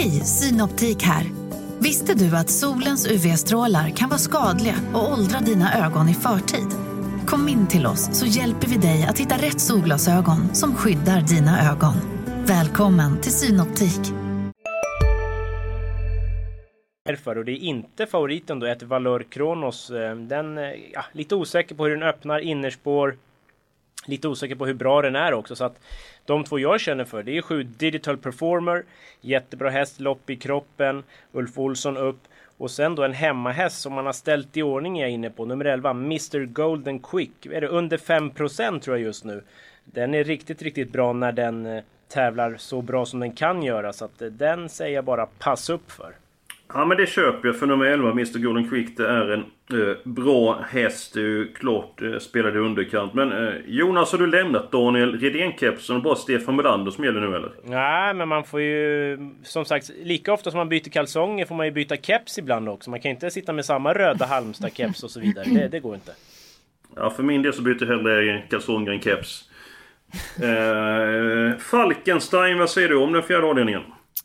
Hej, 0.00 0.10
Synoptik 0.10 1.02
här. 1.02 1.24
Visste 1.78 2.14
du 2.14 2.36
att 2.36 2.50
solens 2.50 3.06
UV-strålar 3.06 3.90
kan 3.90 4.08
vara 4.08 4.18
skadliga 4.18 4.74
och 4.94 5.12
åldra 5.12 5.40
dina 5.40 5.86
ögon 5.86 6.08
i 6.08 6.14
förtid? 6.14 6.68
Kom 7.26 7.48
in 7.48 7.66
till 7.66 7.86
oss 7.86 8.18
så 8.18 8.26
hjälper 8.26 8.66
vi 8.66 8.76
dig 8.76 9.06
att 9.08 9.18
hitta 9.18 9.34
rätt 9.34 9.60
solglasögon 9.60 10.54
som 10.54 10.74
skyddar 10.74 11.20
dina 11.20 11.70
ögon. 11.72 11.94
Välkommen 12.46 13.20
till 13.20 13.32
Synoptik. 13.32 14.00
och 17.24 17.44
det 17.44 17.52
är 17.52 17.56
inte 17.56 18.06
favoriten 18.06 18.58
då, 18.58 18.66
ett 18.66 18.82
Valör 18.82 19.26
Kronos. 19.30 19.90
Eh, 19.90 20.16
den, 20.16 20.58
eh, 20.58 20.64
ja, 20.92 21.04
lite 21.12 21.34
osäker 21.34 21.74
på 21.74 21.84
hur 21.84 21.96
den 21.96 22.02
öppnar 22.02 22.38
innerspår. 22.38 23.16
Lite 24.06 24.28
osäker 24.28 24.54
på 24.54 24.66
hur 24.66 24.74
bra 24.74 25.02
den 25.02 25.16
är 25.16 25.32
också 25.32 25.56
så 25.56 25.64
att 25.64 25.80
de 26.30 26.44
två 26.44 26.58
jag 26.58 26.80
känner 26.80 27.04
för 27.04 27.22
det 27.22 27.36
är 27.36 27.42
sju 27.42 27.62
Digital 27.62 28.16
Performer. 28.16 28.84
Jättebra 29.20 29.70
häst, 29.70 30.00
lopp 30.00 30.30
i 30.30 30.36
kroppen. 30.36 31.02
Ulf 31.32 31.58
Olsson 31.58 31.96
upp. 31.96 32.18
Och 32.58 32.70
sen 32.70 32.94
då 32.94 33.02
en 33.02 33.12
hemmahäst 33.12 33.80
som 33.80 33.92
man 33.92 34.06
har 34.06 34.12
ställt 34.12 34.56
i 34.56 34.62
ordning 34.62 34.98
är 34.98 35.02
jag 35.02 35.10
inne 35.10 35.30
på. 35.30 35.44
Nummer 35.44 35.64
11, 35.64 35.90
Mr 35.90 36.44
Golden 36.44 36.98
Quick. 36.98 37.46
Är 37.46 37.60
det 37.60 37.66
under 37.68 37.96
5% 37.96 38.80
tror 38.80 38.96
jag 38.96 39.04
just 39.04 39.24
nu. 39.24 39.42
Den 39.84 40.14
är 40.14 40.24
riktigt, 40.24 40.62
riktigt 40.62 40.92
bra 40.92 41.12
när 41.12 41.32
den 41.32 41.66
eh, 41.66 41.82
tävlar 42.08 42.56
så 42.58 42.82
bra 42.82 43.06
som 43.06 43.20
den 43.20 43.32
kan 43.32 43.62
göra. 43.62 43.92
Så 43.92 44.04
att 44.04 44.22
eh, 44.22 44.28
den 44.28 44.68
säger 44.68 44.94
jag 44.94 45.04
bara 45.04 45.26
pass 45.26 45.70
upp 45.70 45.90
för. 45.90 46.14
Ja 46.74 46.84
men 46.84 46.96
det 46.96 47.06
köper 47.06 47.48
jag 47.48 47.56
för 47.56 47.66
nummer 47.66 47.86
11, 47.86 48.10
Mr 48.10 48.38
Golden 48.38 48.68
Quick. 48.68 48.96
Det 48.96 49.08
är 49.08 49.28
en 49.28 49.40
eh, 49.40 49.96
bra 50.04 50.60
häst. 50.68 51.14
Det 51.14 51.20
är 51.20 51.24
ju 51.24 51.52
klart 51.52 52.02
eh, 52.02 52.18
spelade 52.18 52.58
underkant. 52.58 53.14
Men 53.14 53.32
eh, 53.32 53.54
Jonas, 53.66 54.12
har 54.12 54.18
du 54.18 54.26
lämnat 54.26 54.72
Daniel 54.72 55.20
Redén-kepsen 55.20 55.96
och 55.96 56.02
bara 56.02 56.14
Stefan 56.14 56.56
Melander 56.56 56.90
som 56.90 57.04
gäller 57.04 57.20
nu 57.20 57.36
eller? 57.36 57.52
Nej, 57.64 58.14
men 58.14 58.28
man 58.28 58.44
får 58.44 58.60
ju... 58.60 59.18
Som 59.42 59.64
sagt, 59.64 59.90
lika 60.02 60.32
ofta 60.32 60.50
som 60.50 60.58
man 60.58 60.68
byter 60.68 60.90
kalsonger 60.90 61.44
får 61.44 61.54
man 61.54 61.66
ju 61.66 61.72
byta 61.72 61.96
keps 61.96 62.38
ibland 62.38 62.68
också. 62.68 62.90
Man 62.90 63.00
kan 63.00 63.10
inte 63.10 63.30
sitta 63.30 63.52
med 63.52 63.64
samma 63.64 63.94
röda 63.94 64.26
Halmstad-keps 64.26 65.04
och 65.04 65.10
så 65.10 65.20
vidare. 65.20 65.44
Det, 65.48 65.68
det 65.68 65.80
går 65.80 65.94
inte. 65.94 66.12
Ja, 66.96 67.10
för 67.10 67.22
min 67.22 67.42
del 67.42 67.52
så 67.52 67.62
byter 67.62 67.82
jag 67.82 67.86
hellre 67.86 68.42
kalsonger 68.50 68.92
än 68.92 69.00
keps. 69.00 69.44
Eh, 70.42 71.58
Falkenstein, 71.58 72.58
vad 72.58 72.70
säger 72.70 72.88
du 72.88 72.96
om 72.96 73.12
den 73.12 73.22
fjärde 73.22 73.46
avdelningen? 73.46 73.82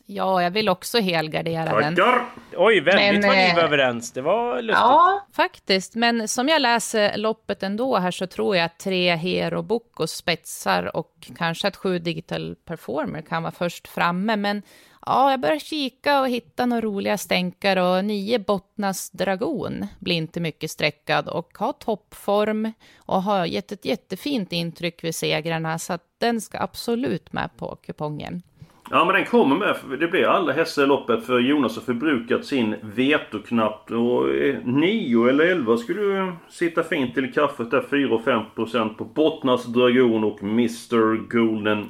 Ja, 0.08 0.42
jag 0.42 0.50
vill 0.50 0.68
också 0.68 0.98
helgardera 0.98 1.80
den. 1.80 1.96
Tackar! 1.96 2.24
Oj, 2.56 2.80
väldigt 2.80 3.20
Men, 3.20 3.30
vad 3.30 3.36
ni 3.36 3.52
var 3.54 3.58
eh, 3.58 3.64
överens. 3.64 4.12
Det 4.12 4.22
var 4.22 4.62
lustigt. 4.62 4.80
Ja, 4.80 5.26
faktiskt. 5.32 5.94
Men 5.94 6.28
som 6.28 6.48
jag 6.48 6.62
läser 6.62 7.16
loppet 7.16 7.62
ändå 7.62 7.96
här 7.96 8.10
så 8.10 8.26
tror 8.26 8.56
jag 8.56 8.64
att 8.64 8.78
tre 8.78 9.16
Hero 9.16 9.62
Bocco 9.62 10.06
spetsar 10.06 10.96
och 10.96 11.30
kanske 11.36 11.68
att 11.68 11.76
sju 11.76 11.98
Digital 11.98 12.56
Performer 12.64 13.22
kan 13.22 13.42
vara 13.42 13.52
först 13.52 13.88
framme. 13.88 14.36
Men 14.36 14.62
ja, 15.06 15.30
jag 15.30 15.40
börjar 15.40 15.58
kika 15.58 16.20
och 16.20 16.28
hitta 16.28 16.66
några 16.66 16.80
roliga 16.80 17.18
stänkar 17.18 17.76
och 17.76 18.04
nio 18.04 18.38
Bottnas 18.38 19.10
Dragon 19.10 19.86
blir 19.98 20.16
inte 20.16 20.40
mycket 20.40 20.70
sträckad 20.70 21.28
och 21.28 21.58
har 21.58 21.72
toppform 21.72 22.72
och 22.96 23.22
har 23.22 23.46
gett 23.46 23.72
ett 23.72 23.84
jättefint 23.84 24.52
intryck 24.52 25.04
vid 25.04 25.14
segrarna 25.14 25.78
så 25.78 25.92
att 25.92 26.04
den 26.18 26.40
ska 26.40 26.58
absolut 26.58 27.32
med 27.32 27.50
på 27.56 27.76
kupongen. 27.76 28.42
Ja 28.90 29.04
men 29.04 29.14
den 29.14 29.24
kommer 29.24 29.56
med. 29.56 29.98
Det 30.00 30.06
blir 30.06 30.24
alla 30.24 30.52
hästar 30.52 30.82
i 30.82 30.86
loppet 30.86 31.26
för 31.26 31.38
Jonas 31.38 31.76
har 31.76 31.82
förbrukat 31.82 32.44
sin 32.44 32.76
vetoknapp. 32.82 33.90
Och 33.90 34.34
eh, 34.34 34.56
9 34.64 35.28
eller 35.28 35.44
11 35.44 35.76
skulle 35.76 36.00
ju 36.00 36.32
sitta 36.48 36.82
fint 36.82 37.14
till 37.14 37.32
kaffet 37.32 37.70
där. 37.70 37.80
4-5% 37.80 38.94
på 38.94 39.04
Bottnas 39.04 39.64
Dragon 39.64 40.24
och 40.24 40.42
Mr 40.42 41.16
Golden 41.28 41.86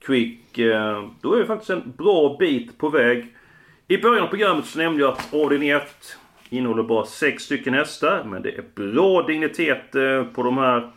Quick. 0.00 0.58
Eh, 0.58 1.04
då 1.20 1.34
är 1.34 1.38
vi 1.38 1.44
faktiskt 1.44 1.70
en 1.70 1.92
bra 1.98 2.36
bit 2.38 2.78
på 2.78 2.88
väg. 2.88 3.34
I 3.88 3.98
början 3.98 4.24
av 4.24 4.28
programmet 4.28 4.66
så 4.66 4.78
nämnde 4.78 5.02
jag 5.02 5.12
att 5.12 5.34
avdelning 5.34 5.70
1 5.70 6.18
innehåller 6.48 6.82
bara 6.82 7.06
6 7.06 7.42
stycken 7.42 7.74
hästar. 7.74 8.24
Men 8.24 8.42
det 8.42 8.50
är 8.50 8.64
bra 8.74 9.22
dignitet 9.22 9.94
eh, 9.94 10.24
på 10.24 10.42
de 10.42 10.58
här. 10.58 10.90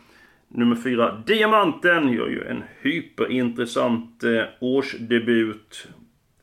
Nummer 0.54 0.76
4, 0.76 1.22
Diamanten, 1.26 2.12
gör 2.12 2.28
ju 2.28 2.44
en 2.48 2.64
hyperintressant 2.82 4.24
eh, 4.24 4.42
årsdebut. 4.60 5.88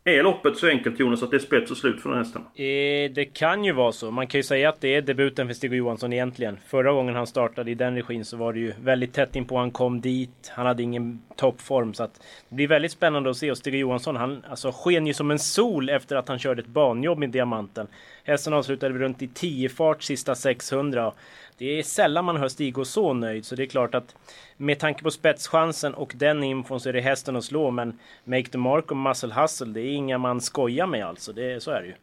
Är 0.03 0.23
loppet 0.23 0.57
så 0.57 0.67
enkelt 0.67 0.99
Jonas 0.99 1.23
att 1.23 1.31
det 1.31 1.37
är 1.37 1.39
spets 1.39 1.71
och 1.71 1.77
slut 1.77 2.01
för 2.01 2.09
den 2.09 2.17
hästen? 2.17 2.41
Eh, 2.41 3.11
det 3.11 3.33
kan 3.33 3.63
ju 3.65 3.71
vara 3.71 3.91
så. 3.91 4.11
Man 4.11 4.27
kan 4.27 4.39
ju 4.39 4.43
säga 4.43 4.69
att 4.69 4.81
det 4.81 4.95
är 4.95 5.01
debuten 5.01 5.47
för 5.47 5.53
Stig 5.53 5.73
Johansson 5.73 6.13
egentligen. 6.13 6.57
Förra 6.67 6.91
gången 6.91 7.15
han 7.15 7.27
startade 7.27 7.71
i 7.71 7.75
den 7.75 7.95
regin 7.95 8.25
så 8.25 8.37
var 8.37 8.53
det 8.53 8.59
ju 8.59 8.73
väldigt 8.81 9.13
tätt 9.13 9.35
in 9.35 9.45
på 9.45 9.57
han 9.57 9.71
kom 9.71 10.01
dit. 10.01 10.51
Han 10.55 10.65
hade 10.65 10.83
ingen 10.83 11.21
toppform 11.35 11.93
så 11.93 12.03
att 12.03 12.21
det 12.49 12.55
blir 12.55 12.67
väldigt 12.67 12.91
spännande 12.91 13.29
att 13.29 13.37
se. 13.37 13.51
Och 13.51 13.57
Stig 13.57 13.75
Johansson 13.75 14.15
han 14.15 14.43
alltså 14.49 14.71
sken 14.75 15.07
ju 15.07 15.13
som 15.13 15.31
en 15.31 15.39
sol 15.39 15.89
efter 15.89 16.15
att 16.15 16.27
han 16.27 16.39
körde 16.39 16.61
ett 16.61 16.67
banjobb 16.67 17.17
med 17.17 17.29
Diamanten. 17.29 17.87
Hästen 18.23 18.53
avslutade 18.53 18.99
runt 18.99 19.21
i 19.21 19.27
10 19.27 19.69
fart 19.69 20.03
sista 20.03 20.35
600. 20.35 21.11
Det 21.59 21.79
är 21.79 21.83
sällan 21.83 22.25
man 22.25 22.37
hör 22.37 22.47
Stig 22.47 22.73
gå 22.73 22.85
så 22.85 23.13
nöjd 23.13 23.45
så 23.45 23.55
det 23.55 23.63
är 23.63 23.67
klart 23.67 23.95
att 23.95 24.15
med 24.57 24.79
tanke 24.79 25.03
på 25.03 25.11
spetschansen 25.11 25.93
och 25.93 26.13
den 26.15 26.43
infon 26.43 26.79
så 26.79 26.89
är 26.89 26.93
det 26.93 27.01
hästen 27.01 27.35
att 27.35 27.43
slå 27.43 27.71
men 27.71 27.99
Make 28.23 28.49
the 28.49 28.57
Mark 28.57 28.91
och 28.91 28.97
Muscle 28.97 29.33
Hustle 29.33 29.73
det 29.73 29.81
är 29.81 29.91
inga 29.91 30.17
man 30.17 30.41
skojar 30.41 30.87
med 30.87 31.05
alltså. 31.05 31.33
Det, 31.33 31.63
så 31.63 31.71
är 31.71 31.81
det 31.81 31.87
ju. 31.87 31.93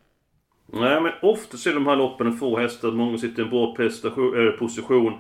Nej 0.73 1.01
men 1.01 1.13
ofta 1.23 1.57
ser 1.57 1.75
de 1.75 1.87
här 1.87 1.97
loppen 1.97 2.39
få 2.39 2.59
hästar. 2.59 2.91
Många 2.91 3.19
sitter 3.19 3.43
i 3.43 3.45
en 3.45 3.51
bra 3.51 3.75
prestation, 3.75 4.47
äh, 4.47 4.53
position. 4.53 5.13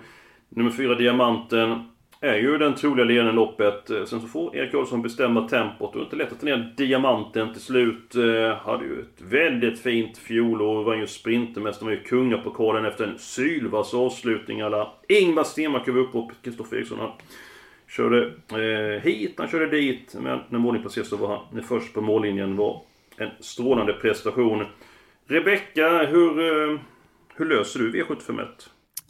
Nummer 0.48 0.70
fyra 0.70 0.94
Diamanten 0.94 1.95
är 2.20 2.36
ju 2.36 2.58
den 2.58 2.74
troliga 2.74 3.04
ledaren 3.04 3.30
i 3.30 3.32
loppet. 3.32 3.90
Eh, 3.90 4.04
sen 4.04 4.20
så 4.20 4.28
får 4.28 4.56
Erik 4.56 4.74
Olsson 4.74 5.02
bestämma 5.02 5.48
tempot. 5.48 5.92
Det 5.92 6.00
inte 6.00 6.16
lätt 6.16 6.32
att 6.32 6.40
ta 6.40 6.46
ner 6.46 6.74
Diamanten 6.76 7.52
till 7.52 7.62
slut. 7.62 8.14
Eh, 8.14 8.56
hade 8.56 8.84
ju 8.84 9.00
ett 9.00 9.20
väldigt 9.20 9.80
fint 9.80 10.18
fjolår. 10.18 10.84
Var 10.84 10.94
ju 10.94 11.06
sprintermästare. 11.06 11.84
Var 11.84 11.92
ju 11.92 12.02
kungapokalen 12.02 12.84
efter 12.84 13.06
en 13.06 13.18
sylvass 13.18 13.94
avslutning. 13.94 14.60
Alla 14.60 14.92
Ingmar 15.08 15.44
Stenmark 15.44 15.88
över 15.88 16.00
upploppet. 16.00 16.36
Kristoffer 16.42 16.76
Eriksson 16.76 16.98
han 16.98 17.10
körde 17.88 18.32
eh, 18.50 19.02
hit, 19.02 19.34
han 19.38 19.48
körde 19.48 19.66
dit. 19.66 20.14
Men 20.20 20.40
när 20.48 20.58
mållinjen 20.58 20.84
passerade 20.84 21.08
så 21.08 21.16
var 21.16 21.28
han 21.28 21.62
först 21.62 21.94
på 21.94 22.00
mållinjen. 22.00 22.56
var 22.56 22.82
en 23.16 23.30
strålande 23.40 23.92
prestation. 23.92 24.64
Rebecka, 25.26 26.06
hur, 26.06 26.40
eh, 26.40 26.78
hur 27.34 27.46
löser 27.46 27.80
du 27.80 27.92
V751? 27.92 28.46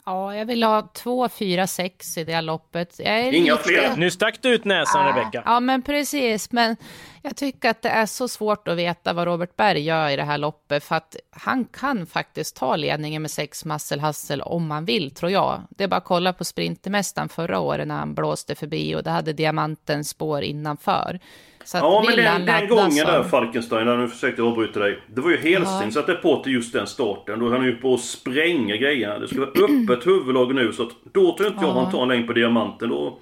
Ja, 0.06 0.36
jag 0.36 0.46
vill 0.46 0.62
ha 0.62 0.82
två, 0.94 1.28
fyra, 1.28 1.66
sex 1.66 2.18
i 2.18 2.24
det 2.24 2.34
här 2.34 2.42
loppet. 2.42 2.94
Jag 2.98 3.18
är 3.20 3.32
Inga 3.32 3.52
lite- 3.52 3.64
fler. 3.64 3.96
Nu 3.96 4.10
stack 4.10 4.42
du 4.42 4.54
ut 4.54 4.64
näsan 4.64 5.06
Rebecka. 5.06 5.42
Ja, 5.44 5.60
men 5.60 5.82
precis. 5.82 6.52
Men 6.52 6.76
jag 7.22 7.36
tycker 7.36 7.70
att 7.70 7.82
det 7.82 7.88
är 7.88 8.06
så 8.06 8.28
svårt 8.28 8.68
att 8.68 8.76
veta 8.76 9.12
vad 9.12 9.26
Robert 9.26 9.56
Berg 9.56 9.80
gör 9.80 10.08
i 10.10 10.16
det 10.16 10.22
här 10.24 10.38
loppet, 10.38 10.84
för 10.84 10.96
att 10.96 11.16
han 11.30 11.64
kan 11.64 12.06
faktiskt 12.06 12.56
ta 12.56 12.76
ledningen 12.76 13.22
med 13.22 13.30
sex 13.30 13.64
Muscle 13.64 14.02
Hustle 14.02 14.42
om 14.42 14.70
han 14.70 14.84
vill, 14.84 15.10
tror 15.10 15.30
jag. 15.32 15.62
Det 15.70 15.84
är 15.84 15.88
bara 15.88 15.96
att 15.96 16.04
kolla 16.04 16.32
på 16.32 16.44
Sprintermästaren 16.44 17.28
förra 17.28 17.60
året 17.60 17.88
när 17.88 17.96
han 17.98 18.14
blåste 18.14 18.54
förbi 18.54 18.94
och 18.94 19.02
det 19.02 19.10
hade 19.10 19.32
diamanten 19.32 20.04
spår 20.04 20.42
innanför. 20.42 21.20
Så 21.66 21.76
att 21.76 21.82
Ja 21.82 22.04
men 22.06 22.16
den, 22.16 22.46
den 22.46 22.68
gången 22.68 23.06
där 23.06 23.22
Falkenstein, 23.22 23.86
där 23.86 23.96
nu 23.96 24.08
försökte 24.08 24.42
avbryta 24.42 24.80
dig. 24.80 24.98
Det 25.06 25.20
var 25.20 25.30
ju 25.30 25.36
Helsing 25.36 25.92
satte 25.92 26.14
på 26.14 26.42
till 26.42 26.52
just 26.52 26.72
den 26.72 26.86
starten. 26.86 27.38
Då 27.38 27.48
höll 27.48 27.58
han 27.58 27.66
ju 27.66 27.76
på 27.76 27.94
att 27.94 28.00
spränga 28.00 28.76
grejerna. 28.76 29.18
Det 29.18 29.28
skulle 29.28 29.46
vara 29.46 29.50
öppet 29.82 30.06
huvudlag 30.06 30.54
nu 30.54 30.72
så 30.72 30.82
att 30.82 30.92
då 31.12 31.36
tror 31.36 31.48
inte 31.48 31.64
jag 31.64 31.72
han 31.72 31.92
tar 31.92 32.02
en 32.02 32.08
längd 32.08 32.26
på 32.26 32.32
diamanten. 32.32 32.88
Då, 32.88 33.18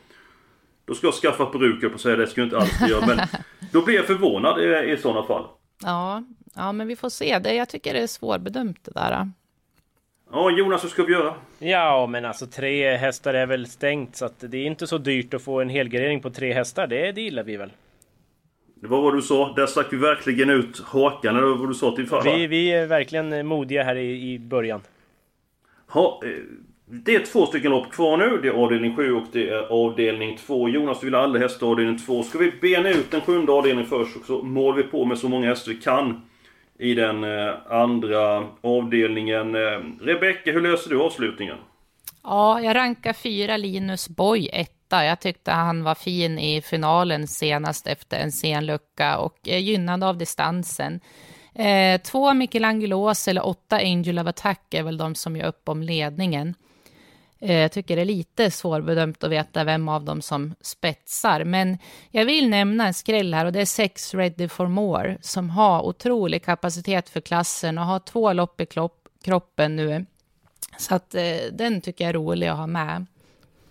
då 0.85 0.95
ska 0.95 1.07
jag 1.07 1.15
skaffa 1.15 1.47
peruk 1.47 1.75
höll 1.75 1.83
jag 1.83 1.93
på 1.93 1.99
säga. 1.99 2.17
Det 2.17 2.27
skulle 2.27 2.47
jag 2.47 2.47
inte 2.47 2.59
alls 2.59 2.91
göra. 2.91 3.07
Men 3.07 3.27
då 3.73 3.83
blir 3.83 3.95
jag 3.95 4.05
förvånad 4.05 4.61
i, 4.61 4.93
i 4.93 4.97
sådana 4.97 5.27
fall. 5.27 5.45
Ja, 5.83 6.23
ja, 6.55 6.73
men 6.73 6.89
vi 6.89 6.97
får 6.97 7.09
se. 7.09 7.39
Det, 7.39 7.55
jag 7.55 7.69
tycker 7.69 7.95
det 7.95 8.01
är 8.01 8.07
svårbedömt 8.07 8.85
det 8.85 8.93
där. 8.95 9.31
Ja 10.33 10.51
Jonas, 10.51 10.85
hur 10.85 10.89
ska 10.89 11.03
vi 11.03 11.13
göra? 11.13 11.35
Ja, 11.59 12.07
men 12.07 12.25
alltså 12.25 12.47
tre 12.47 12.97
hästar 12.97 13.35
är 13.35 13.47
väl 13.47 13.67
stängt 13.67 14.17
så 14.17 14.25
att 14.25 14.35
det 14.39 14.59
är 14.59 14.67
inte 14.67 14.87
så 14.87 14.99
dyrt 14.99 15.35
att 15.35 15.43
få 15.43 15.61
en 15.61 15.69
helgardering 15.69 16.21
på 16.21 16.31
tre 16.31 16.53
hästar. 16.53 16.87
Det, 16.87 17.13
det 17.13 17.21
gillar 17.21 17.43
vi 17.43 17.57
väl. 17.57 17.71
Det 18.75 18.87
var 18.87 19.01
vad 19.01 19.15
du 19.15 19.23
sa. 19.23 19.53
Där 19.57 19.67
stack 19.67 19.87
vi 19.91 19.97
verkligen 19.97 20.51
ut 20.51 20.81
hakan, 20.81 21.37
eller 21.37 21.47
vad 21.47 21.69
du 21.69 21.75
sa 21.75 21.97
till 21.97 22.07
förra. 22.07 22.37
Vi, 22.37 22.47
vi 22.47 22.73
är 22.73 22.87
verkligen 22.87 23.47
modiga 23.47 23.83
här 23.83 23.97
i, 23.97 24.33
i 24.33 24.39
början. 24.39 24.81
Ha, 25.89 26.21
eh, 26.25 26.31
det 26.87 27.15
är 27.15 27.21
två 27.21 27.47
stycken 27.47 27.71
lopp 27.71 27.93
kvar 27.93 28.17
nu. 28.17 28.39
Det 28.43 28.49
är 28.49 28.53
avdelning 28.53 28.97
7 28.97 29.15
och 29.15 29.27
det 29.33 29.49
är 29.49 29.73
avdelning 29.73 30.39
2. 30.47 30.69
Jonas, 30.69 31.01
du 31.01 31.07
vill 31.07 31.15
alla 31.15 31.39
hästar 31.39 31.67
avdelning 31.67 31.99
2. 31.99 32.23
Ska 32.23 32.39
vi 32.39 32.53
bena 32.61 32.91
ut 32.91 33.11
den 33.11 33.21
sjunde 33.21 33.53
avdelningen 33.53 33.91
först 33.91 34.17
och 34.17 34.25
så 34.25 34.43
målar 34.43 34.77
vi 34.77 34.83
på 34.83 35.05
med 35.05 35.19
så 35.19 35.29
många 35.29 35.49
hästar 35.49 35.73
vi 35.73 35.81
kan 35.81 36.21
i 36.79 36.95
den 36.95 37.25
eh, 37.25 37.55
andra 37.71 38.49
avdelningen. 38.61 39.55
Eh, 39.55 39.81
Rebecka, 40.01 40.53
hur 40.53 40.61
löser 40.61 40.91
du 40.91 41.01
avslutningen? 41.01 41.57
Ja, 42.23 42.61
jag 42.61 42.77
rankar 42.77 43.13
fyra 43.13 43.57
Linus 43.57 44.09
Boy 44.09 44.49
etta. 44.95 45.05
Jag 45.05 45.21
tyckte 45.21 45.53
han 45.53 45.85
var 45.85 45.95
fin 45.95 46.39
i 46.39 46.63
finalen 46.63 47.29
senast 47.29 47.87
efter 47.87 48.19
en 48.19 48.33
sen 48.33 48.67
lucka 48.67 49.19
och 49.19 49.49
eh, 49.49 49.59
gynnad 49.59 50.05
av 50.05 50.19
distansen. 50.19 51.01
Eh, 51.55 52.01
två 52.01 52.35
Michelangelos 52.35 53.29
eller 53.29 53.47
åtta 53.47 53.77
Angel 53.77 54.19
of 54.19 54.27
Attack 54.27 54.75
är 54.75 54.83
väl 54.83 54.97
de 54.97 55.15
som 55.15 55.37
gör 55.37 55.47
upp 55.47 55.69
om 55.69 55.83
ledningen. 55.83 56.55
Eh, 57.41 57.57
jag 57.57 57.73
tycker 57.73 57.97
det 57.97 58.03
är 58.03 58.07
lite 58.07 58.51
svårbedömt 58.51 59.25
att 59.25 59.31
veta 59.31 59.65
vem 59.65 59.89
av 59.89 60.05
dem 60.05 60.23
som 60.23 60.55
spetsar, 60.61 61.45
men 61.45 61.79
jag 62.11 62.25
vill 62.25 62.49
nämna 62.49 62.87
en 62.87 62.95
skräll 62.95 63.35
här 63.35 63.47
och 63.47 63.53
det 63.53 63.61
är 63.61 63.67
sex 63.67 64.15
Ready 64.15 64.49
for 64.49 64.69
More 64.69 65.19
som 65.21 65.51
har 65.51 65.83
otrolig 65.83 66.45
kapacitet 66.45 67.09
för 67.09 67.21
klassen 67.21 67.79
och 67.79 67.85
har 67.85 67.99
två 67.99 68.33
lopp 68.33 68.61
i 68.61 68.67
kroppen 69.25 69.77
nu. 69.77 70.07
Så 70.79 70.95
att 70.95 71.15
eh, 71.15 71.53
den 71.53 71.81
tycker 71.81 72.05
jag 72.05 72.09
är 72.09 72.15
rolig 72.15 72.47
att 72.47 72.57
ha 72.57 72.67
med. 72.67 73.07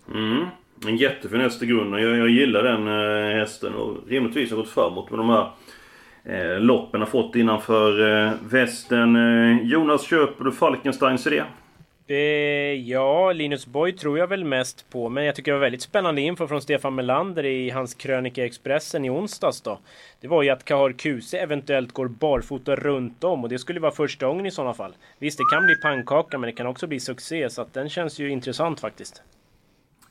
Mm. 0.08 0.48
En 0.88 0.96
jättefin 0.96 1.40
häst 1.40 1.62
i 1.62 1.66
grunden. 1.66 2.02
Jag, 2.02 2.16
jag 2.16 2.28
gillar 2.28 2.62
den 2.62 2.88
eh, 2.88 3.38
hästen 3.38 3.74
och 3.74 3.96
rimligtvis 4.08 4.50
har 4.50 4.56
gått 4.56 4.70
framåt 4.70 5.10
med 5.10 5.18
de 5.18 5.28
här 5.28 5.50
eh, 6.24 6.60
loppen 6.60 7.00
har 7.00 7.06
fått 7.06 7.36
innanför 7.36 8.24
eh, 8.26 8.32
västen. 8.48 9.16
Eh, 9.16 9.62
Jonas, 9.62 10.06
köper 10.06 10.44
du 10.44 10.52
Falkensteins 10.52 11.26
idé? 11.26 11.42
Eh, 12.06 12.16
ja, 12.88 13.32
Linus 13.32 13.66
Boy 13.66 13.92
tror 13.92 14.18
jag 14.18 14.26
väl 14.26 14.44
mest 14.44 14.90
på, 14.90 15.08
men 15.08 15.24
jag 15.24 15.34
tycker 15.34 15.52
det 15.52 15.58
var 15.58 15.62
väldigt 15.62 15.82
spännande 15.82 16.20
info 16.20 16.46
från 16.46 16.62
Stefan 16.62 16.94
Melander 16.94 17.44
i 17.44 17.70
hans 17.70 17.94
krönika 17.94 18.42
i 18.42 18.46
Expressen 18.46 19.04
i 19.04 19.10
onsdags 19.10 19.60
då. 19.60 19.78
Det 20.20 20.28
var 20.28 20.42
ju 20.42 20.50
att 20.50 20.64
Kahar 20.64 20.92
Kuse 20.92 21.38
eventuellt 21.38 21.92
går 21.92 22.08
barfota 22.08 22.76
runt 22.76 23.24
om 23.24 23.42
och 23.42 23.48
det 23.48 23.58
skulle 23.58 23.80
vara 23.80 23.92
första 23.92 24.26
gången 24.26 24.46
i 24.46 24.50
sådana 24.50 24.74
fall. 24.74 24.94
Visst, 25.18 25.38
det 25.38 25.44
kan 25.52 25.64
bli 25.66 25.74
pannkaka, 25.74 26.38
men 26.38 26.46
det 26.46 26.52
kan 26.52 26.66
också 26.66 26.86
bli 26.86 27.00
succé, 27.00 27.50
så 27.50 27.62
att 27.62 27.74
den 27.74 27.88
känns 27.88 28.18
ju 28.18 28.30
intressant 28.30 28.80
faktiskt. 28.80 29.22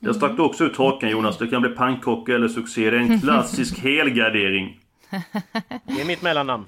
Jag 0.04 0.16
stack 0.16 0.38
också 0.38 0.64
ut 0.64 0.76
hakan 0.76 1.10
Jonas. 1.10 1.38
Det 1.38 1.46
kan 1.46 1.62
bli 1.62 1.70
pannkaka 1.70 2.34
eller 2.34 2.48
succé. 2.48 2.90
Det 2.90 2.96
är 2.96 3.00
en 3.00 3.20
klassisk 3.22 3.78
helgardering. 3.78 4.80
Det 5.84 6.00
är 6.00 6.06
mitt 6.06 6.22
mellannamn. 6.22 6.64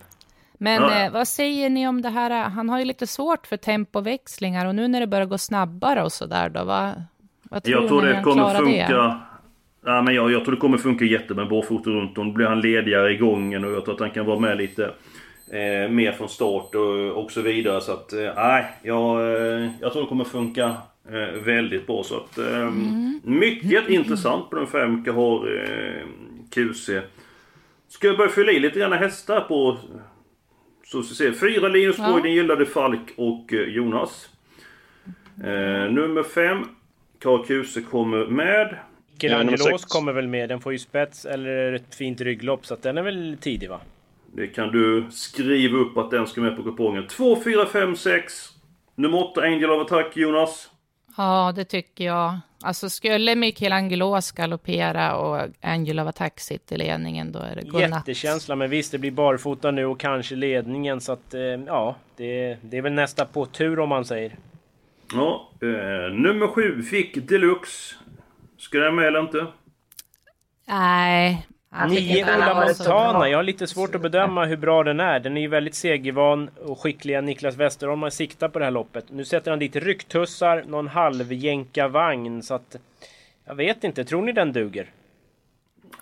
Men 0.58 0.82
ja. 0.82 1.04
eh, 1.04 1.12
vad 1.12 1.28
säger 1.28 1.70
ni 1.70 1.88
om 1.88 2.02
det 2.02 2.08
här? 2.08 2.48
Han 2.48 2.68
har 2.68 2.78
ju 2.78 2.84
lite 2.84 3.06
svårt 3.06 3.46
för 3.46 3.56
tempoväxlingar 3.56 4.66
och 4.66 4.74
nu 4.74 4.88
när 4.88 5.00
det 5.00 5.06
börjar 5.06 5.26
gå 5.26 5.38
snabbare 5.38 6.02
och 6.02 6.12
sådär 6.12 6.48
då, 6.48 6.64
vad, 6.64 7.02
vad 7.42 7.62
tror 7.62 7.80
jag 7.80 7.88
tror 7.88 8.02
ni 8.02 8.08
det 8.08 8.22
kommer 8.22 8.54
funka. 8.54 8.88
Det? 8.88 9.20
Ja, 9.84 10.02
men 10.02 10.14
jag, 10.14 10.32
jag 10.32 10.44
tror 10.44 10.54
det 10.54 10.60
kommer 10.60 10.78
funka 10.78 11.04
jättebra 11.04 11.44
med 11.44 11.50
barfota 11.50 11.90
runt 11.90 12.18
om. 12.18 12.26
Då 12.26 12.32
blir 12.32 12.46
han 12.46 12.60
ledigare 12.60 13.12
i 13.12 13.16
gången 13.16 13.64
och 13.64 13.72
jag 13.72 13.84
tror 13.84 13.94
att 13.94 14.00
han 14.00 14.10
kan 14.10 14.26
vara 14.26 14.38
med 14.38 14.56
lite 14.56 14.84
eh, 15.52 15.90
mer 15.90 16.12
från 16.12 16.28
start 16.28 16.74
och, 16.74 17.24
och 17.24 17.30
så 17.30 17.40
vidare. 17.40 17.80
Så 17.80 17.92
att, 17.92 18.12
eh, 18.12 18.32
nej, 18.36 18.60
eh, 18.60 18.66
jag, 18.82 19.20
jag 19.80 19.92
tror 19.92 20.02
det 20.02 20.08
kommer 20.08 20.24
funka 20.24 20.74
eh, 21.12 21.42
väldigt 21.42 21.86
bra. 21.86 22.02
Så 22.02 22.16
att, 22.16 22.38
eh, 22.38 22.60
mm. 22.60 23.20
Mycket 23.24 23.88
intressant 23.88 24.50
på 24.50 24.56
den 24.56 24.66
5 24.66 25.04
har 25.06 25.64
eh, 25.64 26.06
QC. 26.50 26.90
Ska 27.88 28.06
jag 28.06 28.16
börja 28.16 28.30
fylla 28.30 28.52
i 28.52 28.58
lite 28.58 28.78
grann 28.78 28.92
hästar 28.92 29.40
på... 29.40 29.78
Så 30.84 31.02
ska 31.02 31.24
vi 31.24 31.32
se. 31.32 31.38
Fyra 31.40 31.68
Linus 31.68 31.98
ja. 31.98 32.20
den 32.22 32.32
gillade 32.32 32.66
Falk 32.66 33.12
och 33.16 33.52
eh, 33.52 33.60
Jonas. 33.60 34.28
Eh, 35.44 35.92
nummer 35.92 36.22
fem. 36.22 36.64
KQC 37.18 37.80
kommer 37.90 38.26
med. 38.26 38.76
Michelangelo 39.12 39.78
kommer 39.78 40.12
väl 40.12 40.28
med. 40.28 40.48
Den 40.48 40.60
får 40.60 40.72
ju 40.72 40.78
spets 40.78 41.24
eller 41.24 41.72
ett 41.72 41.94
fint 41.94 42.20
rygglopp. 42.20 42.66
Så 42.66 42.74
att 42.74 42.82
den 42.82 42.98
är 42.98 43.02
väl 43.02 43.36
tidig 43.40 43.70
va? 43.70 43.80
Det 44.32 44.46
kan 44.46 44.72
du 44.72 45.06
skriva 45.10 45.78
upp 45.78 45.96
att 45.96 46.10
den 46.10 46.26
ska 46.26 46.40
med 46.40 46.56
på 46.56 46.62
kupongen. 46.62 47.06
2, 47.06 47.42
4, 47.44 47.66
5, 47.66 47.96
6. 47.96 48.34
Nummer 48.94 49.30
8 49.30 49.40
Angel 49.40 49.70
of 49.70 49.86
Attack 49.86 50.16
Jonas. 50.16 50.70
Ja, 51.16 51.52
det 51.56 51.64
tycker 51.64 52.04
jag. 52.04 52.38
Alltså 52.62 52.90
skulle 52.90 53.34
Michelangelos 53.34 54.32
galoppera 54.32 55.16
och 55.16 55.48
Angel 55.60 56.00
of 56.00 56.08
Attack 56.08 56.40
sitter 56.40 56.74
i 56.74 56.78
ledningen, 56.78 57.32
då 57.32 57.38
är 57.38 57.56
det 57.56 57.62
godnatt. 57.62 58.08
Jättekänsla, 58.08 58.56
men 58.56 58.70
visst 58.70 58.92
det 58.92 58.98
blir 58.98 59.10
barfota 59.10 59.70
nu 59.70 59.86
och 59.86 60.00
kanske 60.00 60.34
ledningen 60.34 61.00
så 61.00 61.12
att 61.12 61.34
eh, 61.34 61.40
ja, 61.40 61.96
det, 62.16 62.56
det 62.62 62.76
är 62.78 62.82
väl 62.82 62.92
nästa 62.92 63.24
på 63.24 63.46
tur 63.46 63.78
om 63.78 63.88
man 63.88 64.04
säger. 64.04 64.36
Ja, 65.12 65.50
eh, 65.62 66.14
nummer 66.14 66.46
sju 66.46 66.82
fick 66.82 67.28
Deluxe. 67.28 67.94
Med 68.72 69.06
eller 69.06 69.20
inte? 69.20 69.46
Nej, 70.68 71.46
Nio 71.88 72.24
Ola 72.24 72.64
Montana. 72.66 73.28
Jag 73.28 73.38
har 73.38 73.42
lite 73.42 73.66
svårt 73.66 73.94
att 73.94 74.00
bedöma 74.00 74.44
hur 74.44 74.56
bra 74.56 74.84
den 74.84 75.00
är. 75.00 75.20
Den 75.20 75.36
är 75.36 75.40
ju 75.40 75.48
väldigt 75.48 75.74
segervan 75.74 76.50
och 76.64 76.80
skickliga 76.80 77.20
Niklas 77.20 77.56
Westerholm 77.56 78.02
har 78.02 78.10
siktat 78.10 78.52
på 78.52 78.58
det 78.58 78.64
här 78.64 78.72
loppet. 78.72 79.04
Nu 79.10 79.24
sätter 79.24 79.50
han 79.50 79.58
dit 79.58 79.76
rycktussar, 79.76 80.64
någon 80.66 80.88
halvjänka-vagn 80.88 82.42
så 82.42 82.54
att... 82.54 82.76
Jag 83.44 83.54
vet 83.54 83.84
inte, 83.84 84.04
tror 84.04 84.22
ni 84.22 84.32
den 84.32 84.52
duger? 84.52 84.90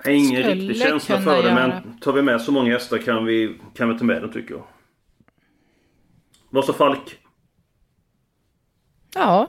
Ingen 0.06 0.42
riktig 0.42 0.82
känsla 0.82 1.20
för 1.20 1.42
det 1.42 1.54
men 1.54 1.98
tar 1.98 2.12
vi 2.12 2.22
med 2.22 2.40
så 2.40 2.52
många 2.52 2.72
hästar 2.72 2.98
kan 2.98 3.24
vi, 3.24 3.56
kan 3.74 3.88
vi 3.88 3.98
ta 3.98 4.04
med 4.04 4.22
den 4.22 4.32
tycker 4.32 4.54
jag. 4.54 4.64
Vad 6.50 6.64
sa 6.64 6.72
Falk? 6.72 7.18
Ja. 9.14 9.48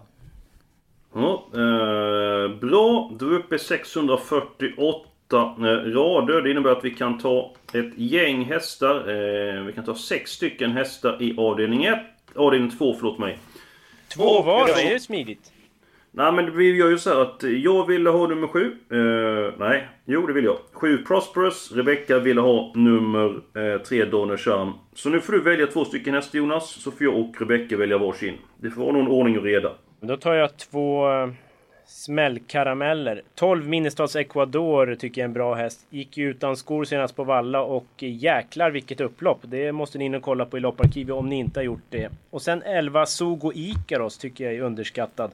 Ja, 1.13 1.47
eh, 1.53 2.59
bra, 2.59 3.11
då 3.19 3.25
är 3.25 3.33
uppe 3.33 3.55
i 3.55 3.59
648 3.59 4.65
åtta 4.77 5.09
eh, 5.09 5.14
rader. 5.33 6.41
Det 6.41 6.51
innebär 6.51 6.71
att 6.71 6.85
vi 6.85 6.91
kan 6.91 7.17
ta 7.17 7.53
ett 7.73 7.97
gäng 7.97 8.45
hästar. 8.45 8.95
Eh, 8.95 9.63
vi 9.63 9.73
kan 9.73 9.85
ta 9.85 9.95
sex 9.95 10.31
stycken 10.31 10.71
hästar 10.71 11.17
i 11.21 11.35
avdelning 11.37 11.85
1. 11.85 11.99
Avdelning 12.35 12.71
2, 12.77 12.93
förlåt 12.93 13.19
mig. 13.19 13.37
Två 14.13 14.41
var 14.41 14.67
då? 14.67 14.73
Är 14.73 14.93
det 14.93 14.99
smidigt? 14.99 15.51
Nej 16.17 16.31
men 16.31 16.57
vi 16.57 16.75
gör 16.75 16.89
ju 16.89 16.97
så 16.97 17.09
här 17.09 17.21
att 17.21 17.43
jag 17.43 17.87
ville 17.87 18.09
ha 18.09 18.27
nummer 18.27 18.47
7. 18.47 18.75
Uh, 18.91 19.53
nej, 19.57 19.87
jo 20.05 20.27
det 20.27 20.33
vill 20.33 20.45
jag. 20.45 20.57
7 20.71 20.97
Prosperous. 20.97 21.71
Rebecca 21.71 22.19
ville 22.19 22.41
ha 22.41 22.71
nummer 22.75 23.41
3 23.77 24.03
uh, 24.03 24.09
Donner 24.09 24.37
Charm. 24.37 24.73
Så 24.93 25.09
nu 25.09 25.21
får 25.21 25.33
du 25.33 25.41
välja 25.41 25.67
två 25.67 25.85
stycken 25.85 26.13
hästar 26.13 26.39
Jonas. 26.39 26.69
Så 26.69 26.91
får 26.91 27.03
jag 27.03 27.19
och 27.19 27.35
Rebecca 27.39 27.77
välja 27.77 27.97
varsin. 27.97 28.33
Det 28.57 28.69
får 28.69 28.81
vara 28.81 28.91
någon 28.91 29.07
ordning 29.07 29.37
och 29.37 29.43
reda. 29.43 29.71
Då 30.01 30.17
tar 30.17 30.33
jag 30.33 30.57
två 30.57 31.05
Smällkarameller. 31.87 33.21
12 33.35 33.67
Minnestads 33.67 34.15
Ecuador 34.15 34.95
tycker 34.95 35.21
jag 35.21 35.25
är 35.25 35.29
en 35.29 35.33
bra 35.33 35.53
häst. 35.53 35.87
Gick 35.89 36.17
ju 36.17 36.29
utan 36.29 36.57
skor 36.57 36.83
senast 36.83 37.15
på 37.15 37.23
Valla 37.23 37.61
och 37.61 37.87
jäklar 37.97 38.71
vilket 38.71 39.01
upplopp. 39.01 39.39
Det 39.41 39.71
måste 39.71 39.97
ni 39.97 40.05
in 40.05 40.15
och 40.15 40.21
kolla 40.21 40.45
på 40.45 40.57
i 40.57 40.59
lopparkivet 40.59 41.15
om 41.15 41.29
ni 41.29 41.35
inte 41.35 41.59
har 41.59 41.65
gjort 41.65 41.85
det. 41.89 42.09
Och 42.29 42.41
sen 42.41 42.61
11 42.61 43.05
Sogo 43.05 43.51
Ikaros 43.53 44.17
tycker 44.17 44.43
jag 44.43 44.53
är 44.53 44.61
underskattad. 44.61 45.31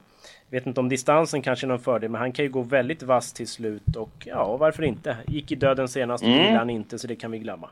Vet 0.50 0.66
inte 0.66 0.80
om 0.80 0.88
distansen 0.88 1.42
kanske 1.42 1.66
är 1.66 1.68
någon 1.68 1.78
fördel, 1.78 2.10
men 2.10 2.20
han 2.20 2.32
kan 2.32 2.44
ju 2.44 2.50
gå 2.50 2.62
väldigt 2.62 3.02
vass 3.02 3.32
till 3.32 3.48
slut 3.48 3.96
och 3.96 4.12
ja, 4.24 4.56
varför 4.56 4.82
inte? 4.82 5.16
Gick 5.26 5.52
i 5.52 5.54
döden 5.54 5.88
senast 5.88 6.24
och 6.24 6.30
mm. 6.30 6.56
han 6.56 6.70
inte, 6.70 6.98
så 6.98 7.06
det 7.06 7.16
kan 7.16 7.30
vi 7.30 7.38
glömma. 7.38 7.68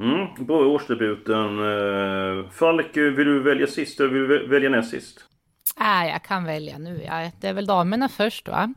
Mm, 0.00 0.26
bra 0.38 0.66
årsdebuten. 0.66 1.58
Eh, 1.58 2.50
Falk, 2.50 2.96
vill 2.96 3.14
du 3.14 3.42
välja 3.42 3.66
sist 3.66 4.00
eller 4.00 4.10
vill 4.10 4.28
du 4.28 4.46
välja 4.46 4.70
näst 4.70 4.90
sist? 4.90 5.24
Nej, 5.78 6.10
jag 6.10 6.22
kan 6.22 6.44
välja 6.44 6.78
nu. 6.78 7.02
Ja. 7.06 7.30
Det 7.40 7.48
är 7.48 7.52
väl 7.52 7.66
damerna 7.66 8.08
först 8.08 8.48
va? 8.48 8.74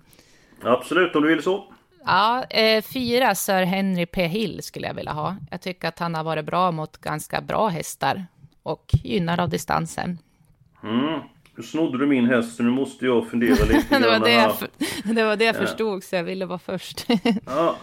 Absolut, 0.64 1.16
om 1.16 1.24
du 1.24 1.30
vill 1.30 1.44
så. 1.44 1.74
Ja, 2.06 2.44
eh, 2.44 2.84
fyra 2.84 3.36
Sir 3.36 3.64
Henry 3.64 4.06
P. 4.06 4.28
Hill 4.28 4.64
skulle 4.64 4.88
jag 4.88 4.94
vilja 4.94 5.12
ha. 5.12 5.36
Jag 5.52 5.62
tycker 5.62 5.88
att 5.88 6.00
han 6.00 6.16
har 6.16 6.24
varit 6.24 6.46
bra 6.46 6.72
mot 6.72 6.98
ganska 6.98 7.42
bra 7.42 7.68
hästar 7.68 8.26
och 8.64 8.86
gynnar 9.04 9.40
av 9.40 9.50
distansen. 9.50 10.18
Mm. 10.84 11.20
Nu 11.56 11.64
snodde 11.64 11.98
du 11.98 12.06
min 12.06 12.26
häst, 12.26 12.56
så 12.56 12.64
nu 12.64 12.70
måste 12.70 13.06
jag 13.06 13.30
fundera 13.30 13.66
lite 13.66 14.00
det, 14.00 14.08
var 14.08 14.20
det, 14.20 14.32
jag, 14.32 14.54
det 15.16 15.24
var 15.24 15.36
det 15.36 15.46
jag 15.46 15.56
förstod, 15.56 16.04
så 16.04 16.16
jag 16.16 16.24
ville 16.24 16.46
vara 16.46 16.60
först. 16.60 17.06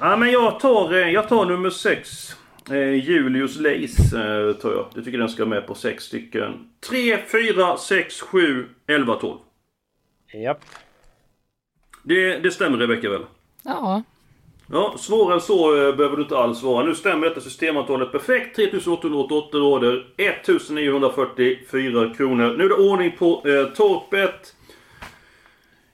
ja, 0.01 0.17
men 0.19 0.31
jag 0.31 0.61
tar, 0.61 0.93
eh, 0.93 1.09
jag 1.09 1.29
tar 1.29 1.47
nummer 1.47 1.71
sex. 1.71 2.37
Eh, 2.71 2.95
Julius 2.95 3.57
Leis 3.57 4.13
eh, 4.13 4.53
tar 4.53 4.71
jag. 4.71 4.87
Jag 4.95 5.05
tycker 5.05 5.19
den 5.19 5.29
ska 5.29 5.47
med 5.47 5.67
på 5.67 5.75
sex 5.75 6.05
stycken. 6.05 6.69
3, 6.91 7.19
4, 7.33 7.77
6, 7.77 8.21
7, 8.21 8.69
11, 8.87 9.15
12. 9.15 9.39
Japp. 10.33 10.65
Det, 12.03 12.39
det 12.39 12.51
stämmer 12.51 12.79
Rebecka 12.79 13.11
väl? 13.11 13.25
Ja. 13.65 14.03
Ja, 14.73 14.95
svårare 14.99 15.35
än 15.35 15.41
så 15.41 15.77
eh, 15.77 15.97
behöver 15.97 16.17
du 16.17 16.23
inte 16.23 16.39
alls 16.39 16.63
vara. 16.63 16.87
Nu 16.87 16.95
stämmer 16.95 17.29
detta 17.29 17.41
systemantalet 17.41 18.13
perfekt. 18.13 18.57
3888 18.57 19.59
rader. 19.59 20.07
1944 20.17 22.15
kronor. 22.15 22.55
Nu 22.59 22.65
är 22.65 22.69
det 22.69 22.75
ordning 22.75 23.17
på 23.19 23.43
eh, 23.49 23.75
torpet. 23.75 24.55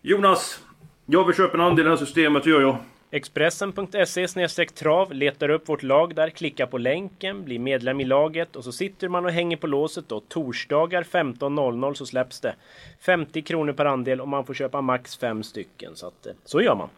Jonas. 0.02 0.60
Jag 1.06 1.26
vill 1.26 1.36
köpa 1.36 1.54
en 1.54 1.60
andel 1.60 1.80
i 1.80 1.84
det 1.84 1.90
här 1.90 1.96
systemet, 1.96 2.46
gör 2.46 2.60
jag. 2.60 2.76
Expressen.se 3.14 4.66
trav 4.66 5.12
letar 5.12 5.48
upp 5.48 5.68
vårt 5.68 5.82
lag 5.82 6.14
där, 6.14 6.30
klicka 6.30 6.66
på 6.66 6.78
länken, 6.78 7.44
bli 7.44 7.58
medlem 7.58 8.00
i 8.00 8.04
laget 8.04 8.56
och 8.56 8.64
så 8.64 8.72
sitter 8.72 9.08
man 9.08 9.24
och 9.24 9.30
hänger 9.30 9.56
på 9.56 9.66
låset 9.66 10.08
då. 10.08 10.20
Torsdagar 10.20 11.02
15.00 11.02 11.94
så 11.94 12.06
släpps 12.06 12.40
det. 12.40 12.54
50 13.00 13.42
kronor 13.42 13.72
per 13.72 13.84
andel 13.84 14.20
och 14.20 14.28
man 14.28 14.44
får 14.44 14.54
köpa 14.54 14.80
max 14.80 15.16
fem 15.16 15.42
stycken. 15.42 15.96
Så, 15.96 16.06
att, 16.06 16.26
eh, 16.26 16.32
så 16.44 16.60
gör 16.62 16.74
man. 16.74 16.88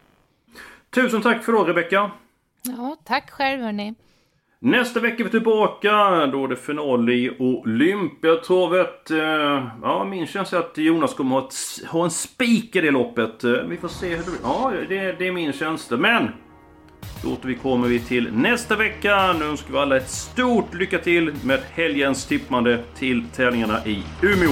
Tusen 0.89 1.21
tack 1.21 1.43
för 1.43 1.51
då 1.51 1.63
Rebecka! 1.63 2.11
Ja, 2.61 2.97
tack 3.03 3.29
själv 3.29 3.61
hörni. 3.61 3.93
Nästa 4.65 4.99
vecka 4.99 5.15
är 5.19 5.23
vi 5.23 5.29
tillbaka. 5.29 5.91
Då 6.25 6.43
är 6.43 6.47
det 6.47 6.55
final 6.55 7.09
i 7.09 7.35
Olympiatravet. 7.39 9.11
Eh, 9.11 9.67
ja, 9.81 10.07
min 10.09 10.27
känsla 10.27 10.57
är 10.57 10.63
att 10.63 10.77
Jonas 10.77 11.13
kommer 11.13 11.35
ha, 11.35 11.47
ett, 11.47 11.87
ha 11.87 12.03
en 12.03 12.11
spik 12.11 12.75
i 12.75 12.81
det 12.81 12.91
loppet. 12.91 13.43
Eh, 13.43 13.51
vi 13.51 13.77
får 13.77 13.87
se 13.87 14.09
hur 14.09 14.17
det 14.17 14.23
blir. 14.23 14.39
Ja, 14.43 14.71
det, 14.89 15.11
det 15.19 15.27
är 15.27 15.31
min 15.31 15.53
känsla. 15.53 15.97
Men! 15.97 16.27
Då 17.23 17.33
återkommer 17.33 17.87
vi 17.87 17.99
till 17.99 18.33
nästa 18.33 18.75
vecka. 18.75 19.33
Nu 19.39 19.45
önskar 19.45 19.71
vi 19.73 19.77
alla 19.77 19.97
ett 19.97 20.09
stort 20.09 20.73
lycka 20.73 20.99
till 20.99 21.33
med 21.43 21.59
helgens 21.73 22.25
tippande 22.25 22.83
till 22.95 23.23
tävlingarna 23.35 23.85
i 23.85 24.03
Umeå. 24.21 24.51